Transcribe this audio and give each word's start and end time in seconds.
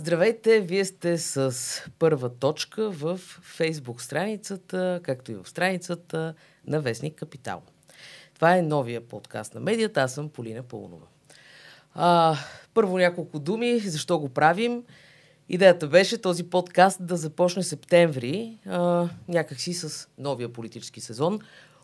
Здравейте, 0.00 0.60
вие 0.60 0.84
сте 0.84 1.18
с 1.18 1.54
първа 1.98 2.28
точка 2.28 2.90
в 2.90 3.16
фейсбук 3.42 4.02
страницата, 4.02 5.00
както 5.02 5.32
и 5.32 5.34
в 5.34 5.48
страницата 5.48 6.34
на 6.66 6.80
Вестник 6.80 7.14
Капитал. 7.14 7.62
Това 8.34 8.56
е 8.56 8.62
новия 8.62 9.00
подкаст 9.00 9.54
на 9.54 9.60
медията. 9.60 10.00
Аз 10.00 10.14
съм 10.14 10.28
Полина 10.28 10.62
Пълнова. 10.62 11.06
А, 11.94 12.36
първо 12.74 12.98
няколко 12.98 13.38
думи, 13.38 13.78
защо 13.78 14.18
го 14.18 14.28
правим. 14.28 14.84
Идеята 15.48 15.86
беше 15.86 16.22
този 16.22 16.50
подкаст 16.50 17.06
да 17.06 17.16
започне 17.16 17.62
септември, 17.62 18.58
а, 18.66 19.08
някакси 19.28 19.74
с 19.74 20.08
новия 20.18 20.52
политически 20.52 21.00
сезон. 21.00 21.40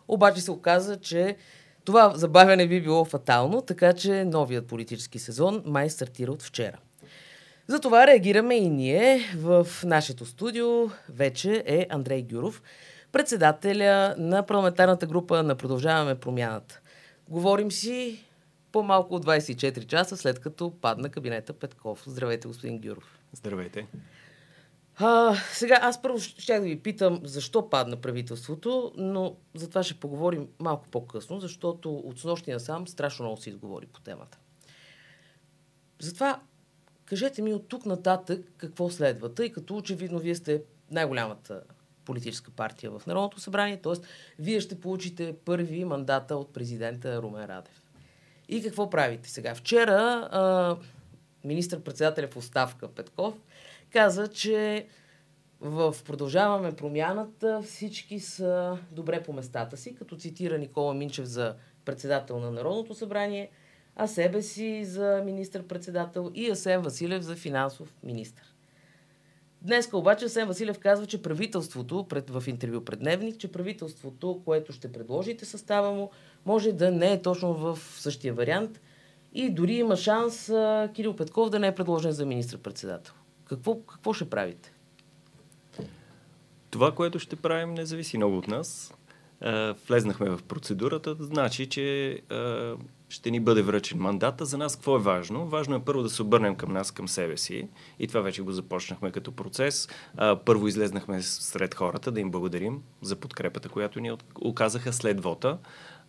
Обаче 0.07 0.41
се 0.41 0.51
оказа, 0.51 0.99
че 0.99 1.37
това 1.85 2.13
забавяне 2.15 2.67
би 2.67 2.81
било 2.81 3.05
фатално, 3.05 3.61
така 3.61 3.93
че 3.93 4.25
новият 4.25 4.67
политически 4.67 5.19
сезон 5.19 5.63
май 5.65 5.89
стартира 5.89 6.31
от 6.31 6.43
вчера. 6.43 6.77
Затова 7.67 8.07
реагираме 8.07 8.55
и 8.55 8.69
ние. 8.69 9.19
В 9.35 9.67
нашето 9.85 10.25
студио 10.25 10.89
вече 11.09 11.63
е 11.65 11.87
Андрей 11.89 12.23
Гюров, 12.23 12.61
председателя 13.11 14.15
на 14.17 14.45
парламентарната 14.45 15.07
група 15.07 15.43
на 15.43 15.55
Продължаваме 15.55 16.19
промяната. 16.19 16.81
Говорим 17.29 17.71
си 17.71 18.25
по-малко 18.71 19.15
от 19.15 19.25
24 19.25 19.85
часа 19.85 20.17
след 20.17 20.39
като 20.39 20.73
падна 20.81 21.09
кабинета 21.09 21.53
Петков. 21.53 22.03
Здравейте, 22.07 22.47
господин 22.47 22.81
Гюров. 22.81 23.19
Здравейте. 23.33 23.87
А, 24.95 25.35
сега 25.35 25.79
аз 25.81 26.01
първо 26.01 26.19
ще 26.19 26.53
да 26.53 26.61
ви 26.61 26.79
питам 26.79 27.19
защо 27.23 27.69
падна 27.69 27.95
правителството, 27.95 28.91
но 28.97 29.35
за 29.55 29.69
това 29.69 29.83
ще 29.83 29.93
поговорим 29.93 30.47
малко 30.59 30.87
по-късно, 30.87 31.39
защото 31.39 31.95
от 31.95 32.19
снощния 32.19 32.59
сам 32.59 32.87
страшно 32.87 33.25
много 33.25 33.41
се 33.41 33.49
изговори 33.49 33.85
по 33.85 34.01
темата. 34.01 34.37
Затова 35.99 36.39
кажете 37.07 37.41
ми 37.41 37.53
от 37.53 37.67
тук 37.67 37.85
нататък 37.85 38.45
какво 38.57 38.89
следва, 38.89 39.33
тъй 39.33 39.51
като 39.51 39.75
очевидно 39.75 40.19
вие 40.19 40.35
сте 40.35 40.61
най-голямата 40.91 41.61
политическа 42.05 42.51
партия 42.51 42.91
в 42.91 43.05
Народното 43.07 43.39
събрание, 43.39 43.81
т.е. 43.81 43.93
вие 44.39 44.61
ще 44.61 44.79
получите 44.79 45.35
първи 45.45 45.85
мандата 45.85 46.35
от 46.35 46.53
президента 46.53 47.21
Румен 47.21 47.45
Радев. 47.45 47.81
И 48.49 48.63
какво 48.63 48.89
правите 48.89 49.29
сега? 49.29 49.55
Вчера 49.55 50.77
министър-председателя 51.43 52.27
в 52.27 52.37
оставка 52.37 52.87
Петков 52.87 53.33
каза, 53.89 54.27
че 54.27 54.87
в 55.59 55.95
Продължаваме 56.05 56.75
промяната 56.75 57.61
всички 57.61 58.19
са 58.19 58.77
добре 58.91 59.23
по 59.23 59.33
местата 59.33 59.77
си, 59.77 59.95
като 59.95 60.17
цитира 60.17 60.57
Никола 60.57 60.93
Минчев 60.93 61.25
за 61.25 61.55
председател 61.85 62.39
на 62.39 62.51
Народното 62.51 62.95
събрание, 62.95 63.49
а 63.99 64.07
себе 64.07 64.41
си 64.41 64.85
за 64.85 65.21
министър-председател 65.25 66.31
и 66.35 66.49
Асен 66.49 66.81
Василев 66.81 67.21
за 67.21 67.35
финансов 67.35 67.93
министър. 68.03 68.53
Днес 69.61 69.89
обаче 69.93 70.25
Асен 70.25 70.47
Василев 70.47 70.79
казва, 70.79 71.05
че 71.05 71.21
правителството, 71.21 72.05
пред, 72.09 72.29
в 72.29 72.43
интервю 72.47 72.85
пред 72.85 72.99
Дневник, 72.99 73.37
че 73.37 73.51
правителството, 73.51 74.41
което 74.45 74.73
ще 74.73 74.91
предложите 74.91 75.45
състава 75.45 75.91
му, 75.91 76.11
може 76.45 76.71
да 76.71 76.91
не 76.91 77.13
е 77.13 77.21
точно 77.21 77.53
в 77.53 77.79
същия 77.95 78.33
вариант 78.33 78.81
и 79.33 79.49
дори 79.49 79.73
има 79.73 79.95
шанс 79.95 80.49
а, 80.49 80.89
Кирил 80.93 81.15
Петков 81.15 81.49
да 81.49 81.59
не 81.59 81.67
е 81.67 81.75
предложен 81.75 82.11
за 82.11 82.25
министър-председател. 82.25 83.13
Какво, 83.45 83.81
какво 83.81 84.13
ще 84.13 84.29
правите? 84.29 84.73
Това, 86.69 86.95
което 86.95 87.19
ще 87.19 87.35
правим, 87.35 87.73
не 87.73 87.85
зависи 87.85 88.17
много 88.17 88.37
от 88.37 88.47
нас. 88.47 88.93
А, 89.41 89.75
влезнахме 89.87 90.29
в 90.29 90.43
процедурата, 90.43 91.15
значи, 91.19 91.69
че 91.69 92.11
а, 92.29 92.75
ще 93.09 93.31
ни 93.31 93.39
бъде 93.39 93.61
връчен 93.61 93.99
мандата. 93.99 94.45
За 94.45 94.57
нас 94.57 94.75
какво 94.75 94.95
е 94.95 94.99
важно? 94.99 95.45
Важно 95.45 95.75
е 95.75 95.85
първо 95.85 96.03
да 96.03 96.09
се 96.09 96.21
обърнем 96.21 96.55
към 96.55 96.73
нас, 96.73 96.91
към 96.91 97.07
себе 97.07 97.37
си. 97.37 97.67
И 97.99 98.07
това 98.07 98.21
вече 98.21 98.41
го 98.41 98.51
започнахме 98.51 99.11
като 99.11 99.31
процес. 99.31 99.89
Първо 100.45 100.67
излезнахме 100.67 101.21
сред 101.21 101.75
хората 101.75 102.11
да 102.11 102.19
им 102.19 102.31
благодарим 102.31 102.81
за 103.01 103.15
подкрепата, 103.15 103.69
която 103.69 103.99
ни 103.99 104.11
оказаха 104.41 104.93
след 104.93 105.23
вота 105.23 105.57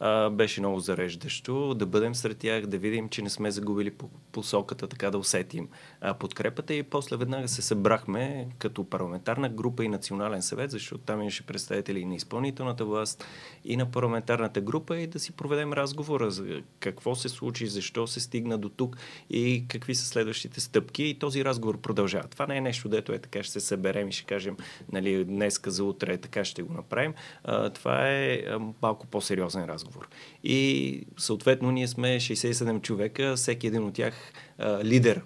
а, 0.00 0.30
беше 0.30 0.60
много 0.60 0.80
зареждащо 0.80 1.74
да 1.74 1.86
бъдем 1.86 2.14
сред 2.14 2.38
тях, 2.38 2.66
да 2.66 2.78
видим, 2.78 3.08
че 3.08 3.22
не 3.22 3.30
сме 3.30 3.50
загубили 3.50 3.90
по 3.90 4.08
посоката, 4.32 4.86
така 4.88 5.10
да 5.10 5.18
усетим 5.18 5.68
а, 6.00 6.14
подкрепата 6.14 6.74
и 6.74 6.82
после 6.82 7.16
веднага 7.16 7.48
се 7.48 7.62
събрахме 7.62 8.48
като 8.58 8.84
парламентарна 8.84 9.48
група 9.48 9.84
и 9.84 9.88
национален 9.88 10.42
съвет, 10.42 10.70
защото 10.70 11.04
там 11.04 11.20
имаше 11.20 11.46
представители 11.46 12.00
и 12.00 12.04
на 12.04 12.14
изпълнителната 12.14 12.84
власт 12.84 13.24
и 13.64 13.76
на 13.76 13.90
парламентарната 13.90 14.60
група 14.60 14.98
и 14.98 15.06
да 15.06 15.18
си 15.18 15.32
проведем 15.32 15.72
разговора 15.72 16.30
за 16.30 16.62
какво 16.80 17.14
се 17.14 17.28
случи, 17.28 17.66
защо 17.66 18.06
се 18.06 18.20
стигна 18.20 18.58
до 18.58 18.68
тук 18.68 18.96
и 19.30 19.64
какви 19.68 19.94
са 19.94 20.06
следващите 20.06 20.60
стъпки 20.60 21.02
и 21.04 21.18
този 21.18 21.44
разговор 21.44 21.78
продължава. 21.80 22.28
Това 22.28 22.46
не 22.46 22.56
е 22.56 22.60
нещо, 22.60 22.88
дето 22.88 23.12
е 23.12 23.18
така, 23.18 23.42
ще 23.42 23.52
се 23.52 23.60
съберем 23.60 24.08
и 24.08 24.12
ще 24.12 24.24
кажем, 24.24 24.56
нали, 24.92 25.24
днеска 25.24 25.70
за 25.70 25.84
утре 25.84 26.16
така 26.16 26.44
ще 26.44 26.62
го 26.62 26.72
направим. 26.72 27.14
А, 27.44 27.70
това 27.70 28.08
е 28.08 28.42
малко 28.82 29.06
по-сериозен 29.06 29.64
разговор 29.64 29.87
разговор. 29.88 30.08
И 30.44 31.02
съответно 31.16 31.70
ние 31.70 31.88
сме 31.88 32.20
67 32.20 32.82
човека, 32.82 33.36
всеки 33.36 33.66
един 33.66 33.84
от 33.84 33.94
тях 33.94 34.14
а, 34.58 34.84
лидер 34.84 35.22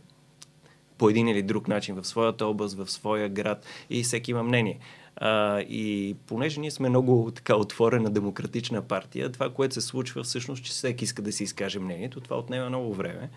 по 0.99 1.09
един 1.11 1.29
или 1.29 1.43
друг 1.43 1.69
начин 1.69 1.95
в 1.95 2.07
своята 2.07 2.47
област, 2.47 2.77
в 2.77 2.91
своя 2.91 3.29
град 3.29 3.65
и 3.91 4.03
всеки 4.03 4.31
има 4.31 4.43
мнение. 4.43 4.79
А, 5.17 5.61
и 5.61 6.17
понеже 6.27 6.61
ние 6.61 6.71
сме 6.71 6.89
много 6.89 7.31
така 7.35 7.57
отворена 7.57 8.11
демократична 8.11 8.83
партия, 8.83 9.33
това, 9.33 9.51
което 9.51 9.75
се 9.75 9.81
случва 9.81 10.23
всъщност, 10.23 10.65
че 10.65 10.71
всеки 10.71 11.05
иска 11.05 11.23
да 11.23 11.33
си 11.33 11.45
изкаже 11.45 11.79
мнението, 11.79 12.21
това 12.21 12.39
отнема 12.39 12.69
много 12.69 12.95
време. 12.95 13.31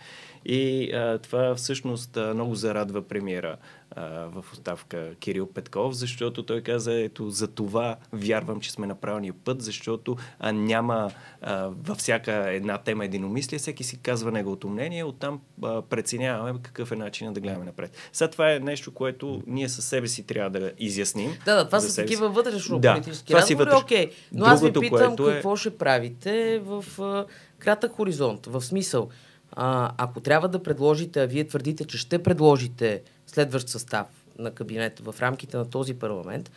И 0.46 0.92
а, 0.94 1.18
това 1.18 1.56
всъщност 1.56 2.18
а, 2.18 2.34
много 2.34 2.56
зарадва 2.56 3.02
премиера 3.02 3.58
а, 3.96 4.26
в 4.26 4.46
оставка 4.54 5.16
Кирил 5.20 5.48
Петков, 5.48 5.94
защото 5.94 6.44
той 6.44 6.62
каза, 6.62 6.94
ето 6.94 7.30
за 7.30 7.48
това 7.48 7.96
вярвам, 8.14 8.60
че 8.60 8.72
сме 8.72 8.88
на 8.88 8.96
правилния 8.96 9.34
път, 9.44 9.62
защото 9.62 10.18
а, 10.40 10.52
няма 10.52 11.12
а, 11.42 11.70
във 11.84 11.98
всяка 11.98 12.34
една 12.34 12.78
тема 12.78 13.06
единомислие, 13.06 13.60
всеки 13.60 13.84
си 13.84 13.98
казва 13.98 14.32
неговото 14.32 14.70
мнение, 14.70 15.04
оттам 15.04 15.42
а, 15.64 15.82
преценяваме 15.82 16.60
какъв 16.62 16.92
е 16.92 16.96
начинът 16.96 17.34
да 17.34 17.40
гледаме 17.40 17.66
напред. 17.66 17.98
Сега 18.14 18.30
това 18.30 18.54
е 18.54 18.60
нещо, 18.60 18.94
което 18.94 19.44
ние 19.48 19.70
със 19.70 19.86
себе 19.86 20.08
си 20.08 20.24
трябва 20.24 20.60
да 20.60 20.72
изясним. 20.80 21.38
Да, 21.46 21.56
да, 21.56 21.66
това 21.66 21.80
са 21.80 22.02
такива 22.02 22.30
вътрешно 22.30 22.80
да, 22.80 22.96
разговори, 22.96 23.56
вътреш... 23.56 23.82
окей. 23.82 24.12
Но 24.32 24.46
аз 24.46 24.62
ви 24.62 24.74
питам 24.74 25.14
е- 25.14 25.16
какво 25.16 25.54
е... 25.54 25.58
ще 25.58 25.78
правите 25.78 26.62
в 26.66 26.86
а, 27.00 27.26
кратък 27.60 27.92
хоризонт, 27.92 28.46
в 28.46 28.62
смисъл 28.62 29.10
а, 29.52 29.92
ако 29.98 30.20
трябва 30.20 30.48
да 30.48 30.64
предложите, 30.64 31.24
а 31.24 31.28
вие 31.28 31.48
твърдите, 31.48 31.86
че 31.86 31.98
ще 31.98 32.24
предложите 32.24 33.02
следващ 33.36 33.70
състав 33.70 34.08
на 34.40 34.52
кабинета 34.52 35.12
в 35.12 35.22
рамките 35.22 35.58
на 35.58 35.70
този 35.70 35.94
парламент, 35.94 36.52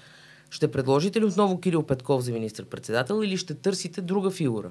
ще 0.51 0.71
предложите 0.71 1.21
ли 1.21 1.25
отново 1.25 1.61
Кирил 1.61 1.83
Петков 1.83 2.23
за 2.23 2.33
министр-председател 2.33 3.23
или 3.25 3.37
ще 3.37 3.55
търсите 3.55 4.01
друга 4.01 4.31
фигура? 4.31 4.71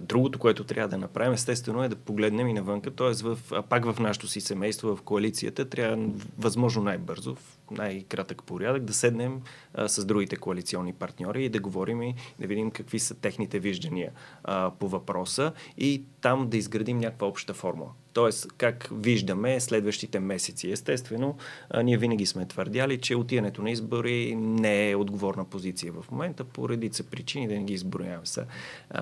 Другото, 0.00 0.38
което 0.38 0.64
трябва 0.64 0.88
да 0.88 0.98
направим, 0.98 1.32
естествено 1.32 1.84
е 1.84 1.88
да 1.88 1.96
погледнем 1.96 2.48
и 2.48 2.52
навънка, 2.52 2.90
т.е. 2.90 3.12
В, 3.12 3.38
пак 3.68 3.84
в 3.84 4.00
нашото 4.00 4.28
си 4.28 4.40
семейство, 4.40 4.96
в 4.96 5.02
коалицията, 5.02 5.64
трябва 5.64 6.08
възможно 6.38 6.82
най-бързо, 6.82 7.34
в 7.34 7.58
най-кратък 7.70 8.42
порядък, 8.42 8.82
да 8.84 8.94
седнем 8.94 9.42
а, 9.74 9.88
с 9.88 10.04
другите 10.04 10.36
коалиционни 10.36 10.92
партньори 10.92 11.44
и 11.44 11.48
да 11.48 11.60
говорим 11.60 12.02
и 12.02 12.14
да 12.40 12.46
видим 12.46 12.70
какви 12.70 12.98
са 12.98 13.14
техните 13.14 13.58
виждания 13.58 14.12
а, 14.44 14.70
по 14.78 14.88
въпроса 14.88 15.52
и 15.78 16.02
там 16.20 16.48
да 16.48 16.56
изградим 16.56 16.98
някаква 16.98 17.26
обща 17.26 17.54
формула. 17.54 17.90
Тоест, 18.14 18.52
как 18.56 18.88
виждаме 18.92 19.60
следващите 19.60 20.20
месеци. 20.20 20.70
Естествено, 20.70 21.36
ние 21.84 21.98
винаги 21.98 22.26
сме 22.26 22.46
твърдяли, 22.46 22.98
че 22.98 23.16
отиването 23.16 23.62
на 23.62 23.70
избори 23.70 24.34
не 24.36 24.90
е 24.90 24.96
отговорна 24.96 25.44
позиция 25.44 25.92
в 25.92 26.10
момента, 26.10 26.44
по 26.44 26.68
редица 26.68 27.04
причини, 27.04 27.48
да 27.48 27.54
не 27.54 27.64
ги 27.64 27.74
изброявам 27.74 28.26
са. 28.26 28.44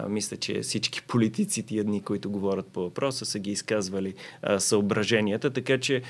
Мисля, 0.08 0.36
че 0.36 0.60
всички 0.60 1.02
политици 1.02 1.66
тия 1.66 1.84
дни, 1.84 2.02
които 2.02 2.30
говорят 2.30 2.66
по 2.66 2.80
въпроса, 2.80 3.24
са 3.24 3.38
ги 3.38 3.50
изказвали 3.50 4.14
съображенията, 4.58 5.50
така 5.50 5.78
че 5.78 6.02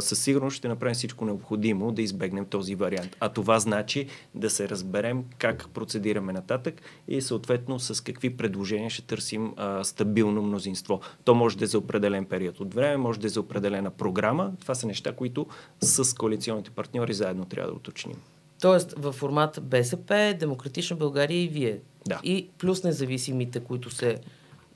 със 0.00 0.22
сигурност 0.22 0.56
ще 0.56 0.68
направим 0.68 0.94
всичко 0.94 1.24
необходимо 1.24 1.92
да 1.92 2.02
избегнем 2.02 2.46
този 2.46 2.74
вариант. 2.74 3.16
А 3.20 3.28
това 3.28 3.58
значи 3.58 4.06
да 4.34 4.50
се 4.50 4.68
разберем 4.68 5.24
как 5.38 5.68
процедираме 5.68 6.32
нататък 6.32 6.82
и 7.08 7.20
съответно 7.20 7.78
с 7.78 8.04
какви 8.04 8.36
предложения 8.36 8.90
ще 8.90 9.02
търсим 9.02 9.52
стабилно 9.82 10.42
мнозинство. 10.42 11.00
То 11.24 11.34
може 11.34 11.58
да 11.58 11.64
е 11.64 11.68
за 11.68 11.78
определен 11.78 12.24
период 12.24 12.43
от 12.48 12.74
време, 12.74 12.96
може 12.96 13.20
да 13.20 13.26
е 13.26 13.30
за 13.30 13.40
определена 13.40 13.90
програма. 13.90 14.52
Това 14.60 14.74
са 14.74 14.86
неща, 14.86 15.12
които 15.12 15.46
с 15.80 16.16
коалиционните 16.16 16.70
партньори 16.70 17.14
заедно 17.14 17.44
трябва 17.44 17.70
да 17.70 17.76
уточним. 17.76 18.16
Тоест 18.60 18.94
в 18.98 19.12
формат 19.12 19.58
БСП, 19.62 20.36
Демократична 20.38 20.96
България 20.96 21.42
и 21.42 21.48
вие. 21.48 21.80
Да. 22.08 22.20
И 22.24 22.48
плюс 22.58 22.84
независимите, 22.84 23.60
които 23.60 23.90
се 23.90 24.18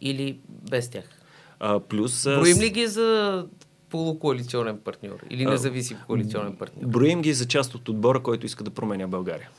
или 0.01 0.39
без 0.71 0.89
тях. 0.89 1.05
А, 1.61 1.81
плюс... 1.81 2.25
Броим 2.25 2.59
ли 2.59 2.71
ги 2.71 2.87
за 2.87 3.47
полукоалиционен 3.91 4.79
партньор 4.79 5.25
или 5.31 5.47
независим 5.47 5.99
коалиционен 6.07 6.57
партньор? 6.57 6.87
Броим 6.87 7.23
ги 7.23 7.33
за 7.33 7.49
част 7.49 7.75
от 7.75 7.89
отбора, 7.89 8.23
който 8.23 8.47
иска 8.47 8.65
да 8.65 8.71
променя 8.71 9.07
България. 9.07 9.51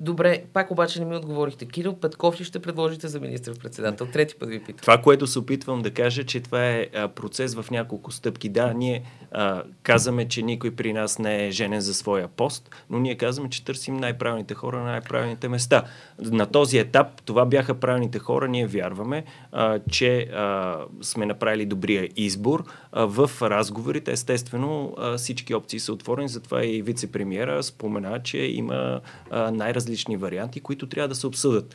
Добре, 0.00 0.42
пак 0.52 0.70
обаче 0.70 1.00
не 1.00 1.06
ми 1.06 1.16
отговорихте. 1.16 1.66
Кирил 1.66 1.94
Петков 1.94 2.40
ли 2.40 2.44
ще 2.44 2.58
предложите 2.58 3.08
за 3.08 3.20
министър-председател? 3.20 4.06
Трети 4.06 4.34
път 4.34 4.48
ви 4.48 4.60
питам. 4.60 4.80
Това, 4.80 4.98
което 4.98 5.26
се 5.26 5.38
опитвам 5.38 5.82
да 5.82 5.90
кажа, 5.90 6.24
че 6.24 6.40
това 6.40 6.66
е 6.66 6.86
а, 6.94 7.08
процес 7.08 7.54
в 7.54 7.66
няколко 7.70 8.12
стъпки. 8.12 8.48
Да, 8.48 8.74
ние 8.74 9.02
а, 9.32 9.62
казваме, 9.82 10.28
че 10.28 10.42
никой 10.42 10.70
при 10.70 10.92
нас 10.92 11.18
не 11.18 11.46
е 11.46 11.50
женен 11.50 11.80
за 11.80 11.94
своя 11.94 12.28
пост, 12.28 12.70
но 12.90 12.98
ние 12.98 13.14
казваме, 13.14 13.50
че 13.50 13.64
търсим 13.64 13.96
най-правилните 13.96 14.54
хора 14.54 14.78
на 14.78 14.84
най-правилните 14.84 15.48
места. 15.48 15.84
На 16.18 16.46
този 16.46 16.78
етап 16.78 17.22
това 17.22 17.46
бяха 17.46 17.74
правилните 17.74 18.18
хора. 18.18 18.48
Ние 18.48 18.66
вярваме, 18.66 19.24
а, 19.52 19.78
че 19.90 20.18
а, 20.20 20.76
сме 21.02 21.26
направили 21.26 21.66
добрия 21.66 22.08
избор. 22.16 22.64
А, 22.92 23.04
в 23.06 23.30
разговорите, 23.42 24.12
естествено, 24.12 24.94
а, 24.98 25.16
всички 25.16 25.54
опции 25.54 25.80
са 25.80 25.92
отворени, 25.92 26.28
затова 26.28 26.64
и 26.64 26.82
вице-премьера 26.82 27.62
спомена, 27.62 28.22
че 28.22 28.38
има 28.38 29.00
а, 29.30 29.50
най-различни 29.88 30.16
варианти, 30.16 30.60
които 30.60 30.86
трябва 30.86 31.08
да 31.08 31.14
се 31.14 31.26
обсъдят. 31.26 31.74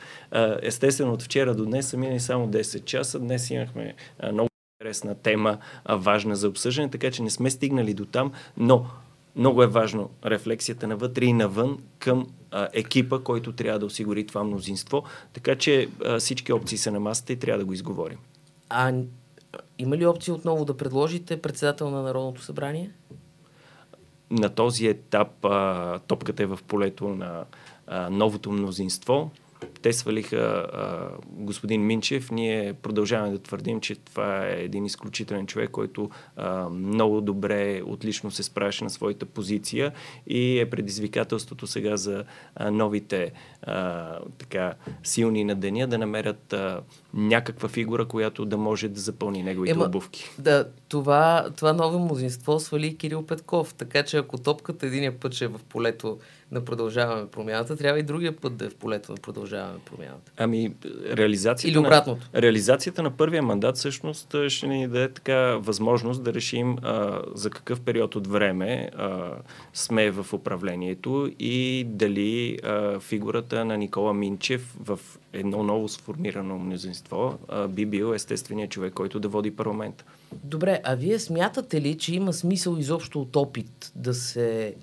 Естествено, 0.62 1.12
от 1.12 1.22
вчера 1.22 1.54
до 1.54 1.64
днес 1.64 1.88
са 1.88 1.96
минали 1.96 2.20
само 2.20 2.48
10 2.48 2.84
часа. 2.84 3.18
Днес 3.18 3.50
имахме 3.50 3.94
много 4.32 4.48
интересна 4.80 5.14
тема, 5.14 5.58
важна 5.88 6.36
за 6.36 6.48
обсъждане, 6.48 6.90
така 6.90 7.10
че 7.10 7.22
не 7.22 7.30
сме 7.30 7.50
стигнали 7.50 7.94
до 7.94 8.04
там, 8.04 8.32
но 8.56 8.86
много 9.36 9.62
е 9.62 9.66
важно 9.66 10.10
рефлексията 10.24 10.86
навътре 10.86 11.24
и 11.24 11.32
навън 11.32 11.78
към 11.98 12.26
а, 12.50 12.68
екипа, 12.72 13.18
който 13.18 13.52
трябва 13.52 13.78
да 13.78 13.86
осигури 13.86 14.26
това 14.26 14.44
мнозинство. 14.44 15.04
Така 15.32 15.56
че 15.56 15.88
а, 16.04 16.18
всички 16.18 16.52
опции 16.52 16.78
са 16.78 16.92
на 16.92 17.00
масата 17.00 17.32
и 17.32 17.36
трябва 17.36 17.58
да 17.58 17.64
го 17.64 17.72
изговорим. 17.72 18.18
А 18.68 18.92
има 19.78 19.96
ли 19.96 20.06
опция 20.06 20.34
отново 20.34 20.64
да 20.64 20.76
предложите 20.76 21.42
председател 21.42 21.90
на 21.90 22.02
Народното 22.02 22.42
събрание? 22.42 22.90
На 24.30 24.48
този 24.48 24.86
етап 24.86 25.44
а, 25.44 25.98
топката 25.98 26.42
е 26.42 26.46
в 26.46 26.58
полето 26.68 27.08
на 27.08 27.44
новото 28.10 28.52
мнозинство. 28.52 29.30
Те 29.82 29.92
свалиха 29.92 30.36
а, 30.36 31.08
господин 31.26 31.86
Минчев. 31.86 32.30
Ние 32.30 32.72
продължаваме 32.72 33.32
да 33.32 33.38
твърдим, 33.38 33.80
че 33.80 33.94
това 33.94 34.46
е 34.46 34.52
един 34.52 34.84
изключителен 34.84 35.46
човек, 35.46 35.70
който 35.70 36.10
а, 36.36 36.68
много 36.68 37.20
добре, 37.20 37.82
отлично 37.86 38.30
се 38.30 38.42
справяше 38.42 38.84
на 38.84 38.90
своята 38.90 39.26
позиция 39.26 39.92
и 40.26 40.60
е 40.60 40.70
предизвикателството 40.70 41.66
сега 41.66 41.96
за 41.96 42.24
а, 42.54 42.70
новите 42.70 43.32
а, 43.62 44.18
така, 44.38 44.74
силни 45.02 45.44
на 45.44 45.54
деня 45.54 45.86
да 45.86 45.98
намерят 45.98 46.52
а, 46.52 46.80
някаква 47.14 47.68
фигура, 47.68 48.04
която 48.04 48.44
да 48.44 48.56
може 48.56 48.88
да 48.88 49.00
запълни 49.00 49.42
неговите 49.42 49.72
Ема, 49.72 49.84
обувки. 49.84 50.30
Да, 50.38 50.68
това, 50.88 51.46
това 51.56 51.72
ново 51.72 51.98
мнозинство 51.98 52.60
свали 52.60 52.96
Кирил 52.96 53.26
Петков. 53.26 53.74
Така 53.74 54.02
че 54.02 54.16
ако 54.16 54.38
топката 54.38 54.86
единия 54.86 55.20
път 55.20 55.34
ще 55.34 55.44
е 55.44 55.48
в 55.48 55.60
полето 55.68 56.18
на 56.52 56.64
продължаваме 56.64 57.26
промяната, 57.26 57.76
трябва 57.76 57.98
и 57.98 58.02
другия 58.02 58.36
път 58.36 58.56
да 58.56 58.64
е 58.64 58.68
в 58.68 58.74
полето 58.74 59.12
на 59.12 59.18
продължаваме 59.18 59.78
промяната. 59.84 60.32
Ами, 60.36 60.74
реализацията, 61.10 61.70
Или 61.70 61.78
обратното. 61.78 62.26
На, 62.34 62.42
реализацията 62.42 63.02
на 63.02 63.10
първия 63.10 63.42
мандат 63.42 63.76
всъщност 63.76 64.34
ще 64.48 64.66
ни 64.66 64.88
даде 64.88 65.08
така 65.08 65.56
възможност 65.56 66.22
да 66.22 66.34
решим 66.34 66.76
а, 66.82 67.20
за 67.34 67.50
какъв 67.50 67.80
период 67.80 68.16
от 68.16 68.26
време 68.26 68.90
а, 68.96 69.30
сме 69.72 70.10
в 70.10 70.32
управлението 70.32 71.30
и 71.38 71.84
дали 71.88 72.58
а, 72.64 73.00
фигурата 73.00 73.64
на 73.64 73.76
Никола 73.78 74.14
Минчев 74.14 74.74
в 74.80 75.00
едно 75.34 75.62
ново 75.62 75.88
сформирано 75.88 76.58
мнозинство 76.58 77.38
а, 77.48 77.68
би 77.68 77.86
бил 77.86 78.14
естественият 78.14 78.70
човек, 78.70 78.94
който 78.94 79.20
да 79.20 79.28
води 79.28 79.56
парламент. 79.56 80.04
Добре, 80.44 80.80
а 80.84 80.94
вие 80.94 81.18
смятате 81.18 81.80
ли, 81.80 81.98
че 81.98 82.14
има 82.14 82.32
смисъл 82.32 82.76
изобщо 82.76 83.20
от 83.20 83.36
опит 83.36 83.92
да 83.94 84.14
се 84.14 84.74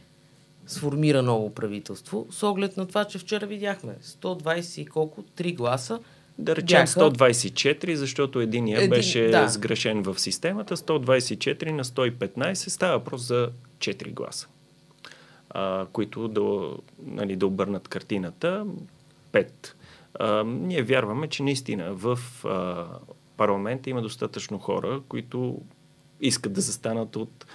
сформира 0.67 1.21
ново 1.23 1.53
правителство, 1.53 2.27
с 2.31 2.43
оглед 2.43 2.77
на 2.77 2.87
това, 2.87 3.05
че 3.05 3.17
вчера 3.17 3.45
видяхме 3.45 3.95
120 4.03 4.81
и 4.81 4.85
колко, 4.85 5.23
3 5.23 5.55
гласа. 5.55 5.99
Да 6.37 6.55
речем 6.55 6.79
бяха... 6.79 6.99
124, 6.99 7.93
защото 7.93 8.39
единия 8.39 8.77
Един, 8.77 8.89
беше 8.89 9.27
да. 9.27 9.47
сгрешен 9.47 10.03
в 10.03 10.19
системата. 10.19 10.77
124 10.77 11.71
на 11.71 11.83
115 11.83 12.53
става 12.53 12.97
въпрос 12.97 13.21
за 13.21 13.49
4 13.77 14.13
гласа, 14.13 14.47
а, 15.49 15.85
които 15.91 16.27
да, 16.27 16.69
нали, 17.05 17.35
да 17.35 17.47
обърнат 17.47 17.87
картината. 17.87 18.65
5. 19.31 19.47
Ние 20.45 20.83
вярваме, 20.83 21.27
че 21.27 21.43
наистина 21.43 21.93
в 21.93 22.19
а, 22.45 22.87
парламента 23.37 23.89
има 23.89 24.01
достатъчно 24.01 24.59
хора, 24.59 25.01
които 25.07 25.61
искат 26.21 26.53
да 26.53 26.61
застанат 26.61 27.15
от 27.15 27.45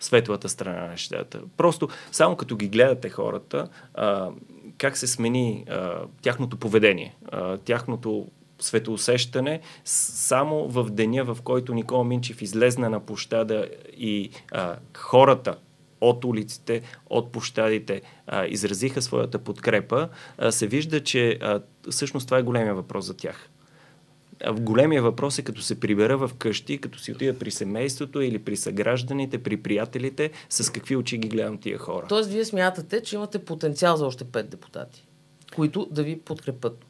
светлата 0.00 0.48
страна 0.48 0.82
на 0.82 0.88
нещата. 0.88 1.40
Просто 1.56 1.88
само 2.12 2.36
като 2.36 2.56
ги 2.56 2.68
гледате 2.68 3.08
хората, 3.08 3.68
а, 3.94 4.30
как 4.78 4.96
се 4.96 5.06
смени 5.06 5.64
а, 5.68 6.00
тяхното 6.22 6.56
поведение, 6.56 7.16
а, 7.32 7.58
тяхното 7.58 8.28
светоусещане, 8.58 9.60
само 9.84 10.68
в 10.68 10.90
деня, 10.90 11.24
в 11.24 11.38
който 11.42 11.74
Никола 11.74 12.04
Минчев 12.04 12.42
излезна 12.42 12.90
на 12.90 13.00
площада 13.00 13.68
и 13.96 14.30
а, 14.52 14.76
хората 14.96 15.56
от 16.02 16.24
улиците, 16.24 16.82
от 17.10 17.32
площадите 17.32 18.02
а, 18.26 18.46
изразиха 18.46 19.02
своята 19.02 19.38
подкрепа, 19.38 20.08
а, 20.38 20.52
се 20.52 20.66
вижда, 20.66 21.02
че 21.04 21.38
а, 21.40 21.60
всъщност 21.90 22.26
това 22.26 22.38
е 22.38 22.42
големия 22.42 22.74
въпрос 22.74 23.04
за 23.04 23.14
тях. 23.14 23.48
Големия 24.52 25.02
въпрос 25.02 25.38
е 25.38 25.42
като 25.42 25.62
се 25.62 25.80
прибера 25.80 26.16
в 26.18 26.30
къщи, 26.38 26.78
като 26.78 26.98
си 26.98 27.12
отида 27.12 27.38
при 27.38 27.50
семейството 27.50 28.20
или 28.20 28.38
при 28.38 28.56
съгражданите, 28.56 29.42
при 29.42 29.56
приятелите, 29.56 30.30
с 30.50 30.72
какви 30.72 30.96
очи 30.96 31.18
ги 31.18 31.28
гледам 31.28 31.58
тия 31.58 31.78
хора. 31.78 32.06
Тоест, 32.08 32.30
вие 32.30 32.44
смятате, 32.44 33.02
че 33.02 33.16
имате 33.16 33.44
потенциал 33.44 33.96
за 33.96 34.06
още 34.06 34.24
пет 34.24 34.50
депутати, 34.50 35.06
които 35.56 35.88
да 35.90 36.02
ви 36.02 36.18
подкрепят. 36.18 36.84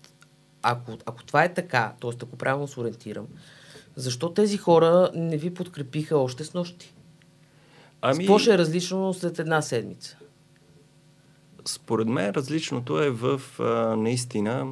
Ако, 0.62 0.92
ако 1.06 1.24
това 1.24 1.44
е 1.44 1.54
така, 1.54 1.92
т.е. 2.00 2.10
ако 2.22 2.36
правилно 2.36 2.68
се 2.68 2.80
ориентирам, 2.80 3.26
защо 3.96 4.32
тези 4.32 4.56
хора 4.56 5.10
не 5.14 5.36
ви 5.36 5.54
подкрепиха 5.54 6.18
още 6.18 6.44
с 6.44 6.54
нощи? 6.54 6.94
Ами... 8.02 8.18
Какво 8.18 8.38
ще 8.38 8.54
е 8.54 8.58
различно 8.58 9.14
след 9.14 9.38
една 9.38 9.62
седмица? 9.62 10.18
Според 11.64 12.08
мен 12.08 12.30
различното 12.30 13.02
е 13.02 13.10
в 13.10 13.40
а, 13.58 13.96
наистина 13.96 14.66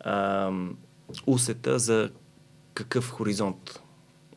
а, 0.00 0.50
усета 1.26 1.78
за 1.78 2.10
какъв 2.74 3.10
хоризонт 3.10 3.82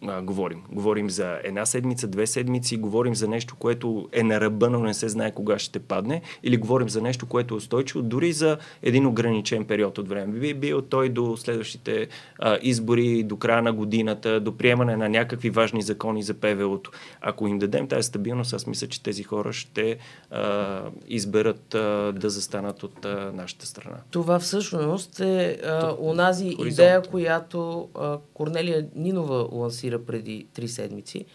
а, 0.08 0.22
говорим. 0.22 0.64
Говорим 0.72 1.10
за 1.10 1.40
една 1.44 1.66
седмица, 1.66 2.08
две 2.08 2.28
седмици, 2.28 2.78
говорим 2.78 3.16
за 3.16 3.28
нещо, 3.28 3.56
което 3.60 4.10
е 4.12 4.24
на 4.24 4.42
ръба, 4.42 4.70
но 4.70 4.80
не 4.80 4.94
се 4.94 5.10
знае 5.10 5.32
кога 5.32 5.60
ще 5.60 5.80
падне, 5.80 6.22
или 6.44 6.58
говорим 6.58 6.90
за 6.90 7.02
нещо, 7.02 7.26
което 7.26 7.54
е 7.54 7.58
устойчиво, 7.58 8.02
дори 8.02 8.34
за 8.34 8.58
един 8.84 9.06
ограничен 9.06 9.66
период 9.66 9.98
от 9.98 10.10
време. 10.10 10.40
Би 10.40 10.54
бил 10.54 10.82
той 10.82 11.10
до 11.10 11.38
следващите 11.38 12.08
а, 12.40 12.58
избори, 12.62 13.24
до 13.24 13.38
края 13.38 13.62
на 13.62 13.74
годината, 13.74 14.40
до 14.40 14.58
приемане 14.58 14.98
на 14.98 15.10
някакви 15.10 15.50
важни 15.50 15.82
закони 15.82 16.24
за 16.24 16.34
ПВО-то. 16.34 16.92
Ако 17.22 17.48
им 17.48 17.60
дадем 17.60 17.88
тази 17.88 18.08
стабилност, 18.08 18.54
аз 18.54 18.68
мисля, 18.68 18.88
че 18.88 19.04
тези 19.04 19.24
хора 19.24 19.54
ще 19.54 19.98
а, 20.32 20.82
изберат 21.08 21.76
а, 21.76 22.14
да 22.16 22.30
застанат 22.30 22.84
от 22.84 23.06
а, 23.06 23.32
нашата 23.36 23.66
страна. 23.66 23.98
Това 24.12 24.40
всъщност 24.40 25.20
е 25.20 25.60
а, 25.66 25.96
онази 26.00 26.56
Хоризонт. 26.56 26.74
идея, 26.74 27.02
която 27.02 27.90
а, 27.96 28.18
Корнелия 28.34 28.88
Нинова 28.96 29.48
лансира 29.52 29.89
анонсира 29.90 30.06
преди 30.06 30.48
три 30.54 30.68
седмици, 30.68 31.26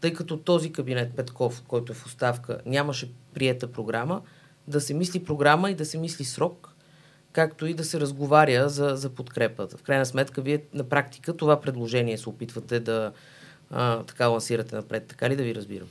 тъй 0.00 0.12
като 0.12 0.36
този 0.36 0.72
кабинет 0.72 1.16
Петков, 1.16 1.62
който 1.68 1.92
е 1.92 1.94
в 1.94 2.06
оставка, 2.06 2.60
нямаше 2.66 3.10
приета 3.34 3.72
програма, 3.72 4.22
да 4.68 4.80
се 4.80 4.94
мисли 4.94 5.24
програма 5.24 5.70
и 5.70 5.74
да 5.74 5.84
се 5.84 5.98
мисли 5.98 6.24
срок, 6.24 6.74
както 7.32 7.66
и 7.66 7.74
да 7.74 7.84
се 7.84 8.00
разговаря 8.00 8.68
за, 8.68 8.96
за 8.96 9.10
подкрепата. 9.10 9.76
В 9.76 9.82
крайна 9.82 10.06
сметка, 10.06 10.42
вие 10.42 10.64
на 10.74 10.84
практика 10.84 11.36
това 11.36 11.60
предложение 11.60 12.18
се 12.18 12.28
опитвате 12.28 12.80
да 12.80 13.12
а, 13.70 14.02
така 14.02 14.26
лансирате 14.26 14.76
напред. 14.76 15.06
Така 15.06 15.30
ли 15.30 15.36
да 15.36 15.42
ви 15.42 15.54
разбирам? 15.54 15.88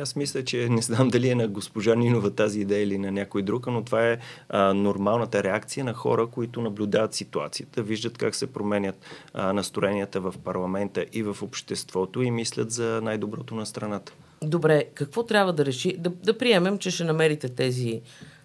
Аз 0.00 0.16
мисля, 0.16 0.44
че 0.44 0.68
не 0.68 0.82
знам 0.82 1.08
дали 1.08 1.28
е 1.28 1.34
на 1.34 1.48
госпожа 1.48 1.94
Нинова 1.94 2.30
тази 2.30 2.60
идея 2.60 2.82
или 2.82 2.98
на 2.98 3.12
някой 3.12 3.42
друг, 3.42 3.66
но 3.66 3.84
това 3.84 4.08
е 4.08 4.18
а, 4.48 4.74
нормалната 4.74 5.42
реакция 5.42 5.84
на 5.84 5.94
хора, 5.94 6.26
които 6.26 6.60
наблюдават 6.60 7.14
ситуацията, 7.14 7.82
виждат 7.82 8.18
как 8.18 8.34
се 8.34 8.46
променят 8.46 8.98
а, 9.34 9.52
настроенията 9.52 10.20
в 10.20 10.34
парламента 10.44 11.06
и 11.12 11.22
в 11.22 11.36
обществото 11.42 12.22
и 12.22 12.30
мислят 12.30 12.70
за 12.70 13.00
най-доброто 13.02 13.54
на 13.54 13.66
страната. 13.66 14.12
Добре, 14.42 14.84
какво 14.94 15.22
трябва 15.22 15.52
да 15.52 15.64
реши? 15.64 15.96
Да, 15.98 16.10
да 16.10 16.38
приемем, 16.38 16.78
че 16.78 16.90
ще 16.90 17.04
намерите 17.04 17.48
тези 17.48 18.00